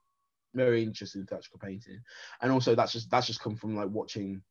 [0.53, 1.99] very interested in theatrical painting,
[2.41, 4.41] and also that's just that's just come from like watching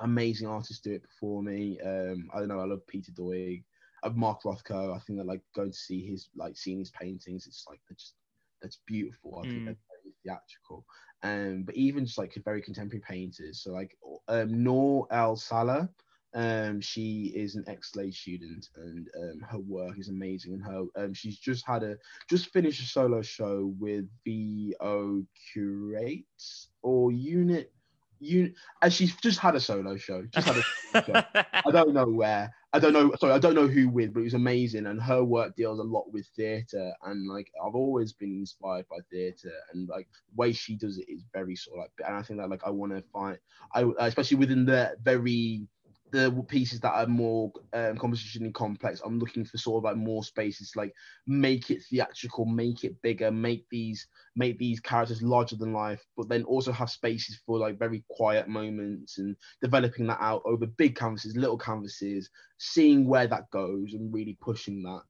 [0.00, 1.78] amazing artists do it before me.
[1.80, 3.62] Um, I don't know, I love Peter Doig,
[4.02, 4.94] of Mark Rothko.
[4.94, 7.96] I think that like going to see his like seeing his paintings, it's like they're
[7.96, 8.14] just
[8.60, 9.38] that's beautiful.
[9.38, 9.50] I mm.
[9.50, 10.84] think they're very theatrical.
[11.22, 13.96] Um, but even just like very contemporary painters, so like
[14.28, 15.88] um, Noor El Salah,
[16.34, 20.54] Um, she is an ex-Slade student, and um, her work is amazing.
[20.54, 21.96] And her, um, she's just had a
[22.28, 27.72] just finished a solo show with VO Curates or Unit
[28.20, 28.52] you
[28.82, 30.24] and she's just had a solo show.
[30.32, 31.42] Just had a show.
[31.52, 32.52] I don't know where.
[32.72, 33.14] I don't know.
[33.20, 34.86] Sorry, I don't know who with, but it was amazing.
[34.86, 38.96] And her work deals a lot with theatre, and like I've always been inspired by
[39.10, 42.08] theatre, and like the way she does it is very sort of like.
[42.08, 43.38] And I think that like I want to find,
[43.74, 45.68] I especially within the very
[46.14, 50.22] the pieces that are more um, compositionally complex, I'm looking for sort of like more
[50.22, 50.94] spaces, like
[51.26, 54.06] make it theatrical, make it bigger, make these
[54.36, 58.46] make these characters larger than life, but then also have spaces for like very quiet
[58.46, 64.14] moments and developing that out over big canvases, little canvases, seeing where that goes and
[64.14, 65.02] really pushing that.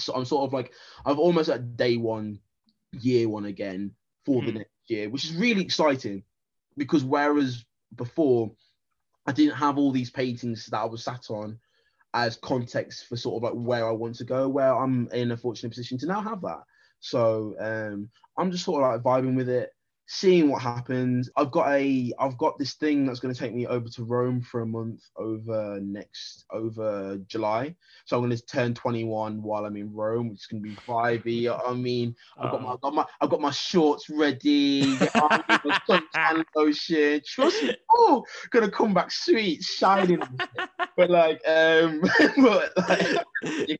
[0.00, 0.72] So I'm sort of like
[1.06, 2.40] I've almost at day one,
[3.00, 3.92] year one again
[4.26, 4.46] for mm.
[4.46, 4.58] the hmm.
[4.58, 6.24] next year, which is really exciting
[6.76, 8.50] because whereas before
[9.28, 11.58] I didn't have all these paintings that I was sat on
[12.14, 15.36] as context for sort of like where I want to go, where I'm in a
[15.36, 16.62] fortunate position to now have that.
[17.00, 18.08] So um,
[18.38, 19.68] I'm just sort of like vibing with it
[20.08, 21.30] seeing what happens.
[21.36, 24.40] I've got a I've got this thing that's going to take me over to Rome
[24.40, 27.76] for a month over next over July.
[28.06, 30.76] So I'm going to turn 21 while I'm in Rome, which is going to be
[30.76, 31.68] vibey.
[31.68, 34.96] I mean, I've got my I've got my I've got my shorts ready.
[36.14, 37.20] and lotion.
[37.26, 40.22] Trust me, oh, gonna come back sweet, shining.
[40.96, 42.00] but like, um,
[42.38, 43.26] but like.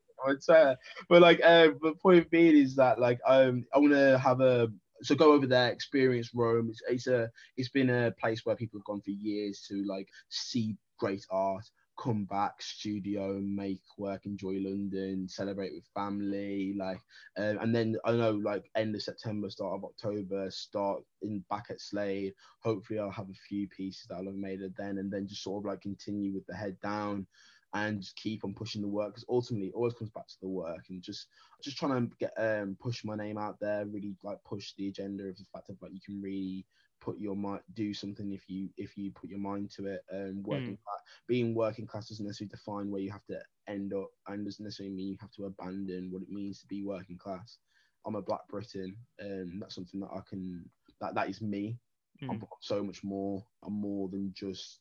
[1.09, 4.69] But like, uh, the point being is that like um, I want to have a
[5.03, 6.69] so go over there, experience Rome.
[6.71, 10.09] It's, it's a it's been a place where people have gone for years to like
[10.29, 11.65] see great art,
[11.99, 17.01] come back, studio, make work, enjoy London, celebrate with family, like,
[17.37, 21.67] um, and then I know like end of September, start of October, start in back
[21.71, 22.35] at Slade.
[22.61, 25.63] Hopefully, I'll have a few pieces that I'll have made then, and then just sort
[25.63, 27.27] of like continue with the head down
[27.75, 30.49] and just keep on pushing the work because ultimately it always comes back to the
[30.49, 31.27] work and just
[31.63, 35.25] just trying to get um push my name out there really like push the agenda
[35.25, 36.65] of the fact of like you can really
[37.01, 40.43] put your mind do something if you if you put your mind to it um
[40.45, 40.83] working mm.
[40.83, 43.39] class, being working class doesn't necessarily define where you have to
[43.69, 46.83] end up and doesn't necessarily mean you have to abandon what it means to be
[46.83, 47.59] working class
[48.07, 50.65] i'm a black briton and um, that's something that i can
[51.01, 51.77] that that is me
[52.23, 52.31] mm.
[52.31, 54.79] i'm so much more i'm more than just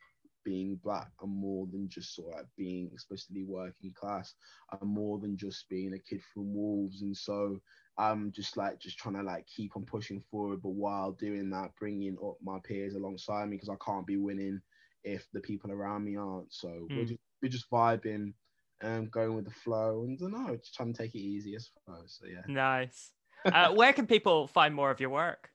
[0.48, 4.34] being black and more than just sort of like being explicitly working class
[4.72, 7.02] and more than just being a kid from Wolves.
[7.02, 7.60] And so
[7.98, 11.72] I'm just like just trying to like keep on pushing forward, but while doing that,
[11.78, 14.62] bringing up my peers alongside me because I can't be winning
[15.04, 16.54] if the people around me aren't.
[16.54, 16.88] So mm.
[16.91, 17.08] we're, hmm.
[17.08, 18.32] just, we're just vibing
[18.80, 21.58] and going with the flow and I don't know, just trying to take it easy,
[21.58, 22.18] I suppose.
[22.22, 22.43] So yeah.
[22.48, 23.12] Nice.
[23.45, 25.50] Uh, where can people find more of your work?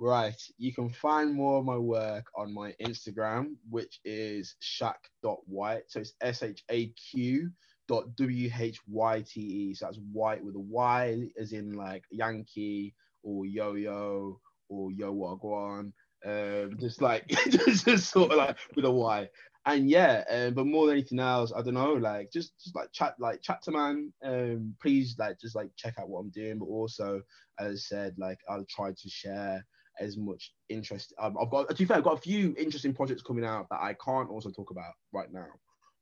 [0.00, 0.42] Right.
[0.56, 5.82] You can find more of my work on my Instagram, which is shaq.white.
[5.88, 7.50] So it's S H A Q
[7.86, 9.74] dot W H Y T E.
[9.74, 14.40] So that's white with a Y, as in like Yankee or Yo Yo
[14.70, 15.92] or Yo Wagwan.
[16.24, 19.28] Um, just like just, just sort of like with a Y.
[19.66, 22.90] And yeah, um, but more than anything else, I don't know, like just just like
[22.92, 24.14] chat like chat to man.
[24.24, 27.20] Um, please like just like check out what I'm doing, but also
[27.58, 29.62] as I said, like I'll try to share
[30.00, 31.12] as much interest.
[31.18, 33.80] Um, I've got to be fair, I've got a few interesting projects coming out that
[33.80, 35.48] I can't also talk about right now,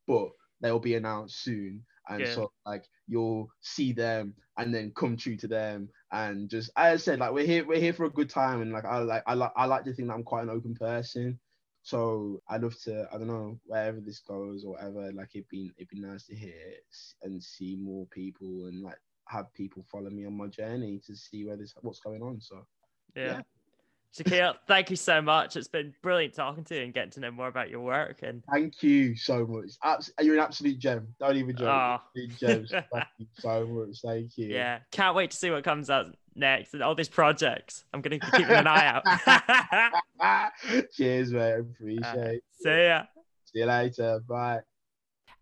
[0.06, 0.30] but
[0.60, 1.84] they'll be announced soon.
[2.08, 2.34] And yeah.
[2.34, 7.04] so like you'll see them and then come true to them and just as I
[7.04, 9.34] said, like we're here we're here for a good time and like I like I
[9.34, 11.38] like I like to think that I'm quite an open person.
[11.82, 15.12] So I'd love to I don't know wherever this goes or whatever.
[15.12, 16.54] Like it'd be it'd be nice to hear
[17.22, 21.44] and see more people and like have people follow me on my journey to see
[21.44, 22.40] where this what's going on.
[22.40, 22.66] So
[23.14, 23.24] yeah.
[23.24, 23.40] yeah.
[24.16, 25.56] Shaquille, thank you so much.
[25.56, 28.20] It's been brilliant talking to you and getting to know more about your work.
[28.22, 29.72] And thank you so much.
[29.84, 31.08] Abs- you're an absolute gem.
[31.20, 31.68] Don't even joke.
[31.68, 31.98] Oh.
[32.38, 32.70] Gems.
[32.92, 34.00] thank you so much.
[34.02, 34.48] Thank you.
[34.48, 37.84] Yeah, can't wait to see what comes out next and all these projects.
[37.92, 39.02] I'm gonna be keeping an eye
[40.20, 40.52] out.
[40.94, 41.58] Cheers, mate.
[41.58, 42.42] Appreciate.
[42.42, 43.02] Uh, see ya.
[43.44, 44.20] See you later.
[44.26, 44.60] Bye.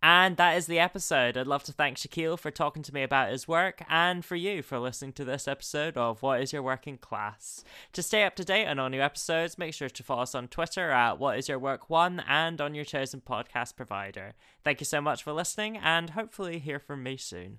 [0.08, 1.36] And that is the episode.
[1.36, 4.62] I'd love to thank Shaquille for talking to me about his work and for you
[4.62, 7.64] for listening to this episode of What is Your Working Class.
[7.92, 10.46] To stay up to date on all new episodes, make sure to follow us on
[10.46, 14.34] Twitter at What is Your Work One and on your chosen podcast provider.
[14.62, 17.58] Thank you so much for listening and hopefully hear from me soon.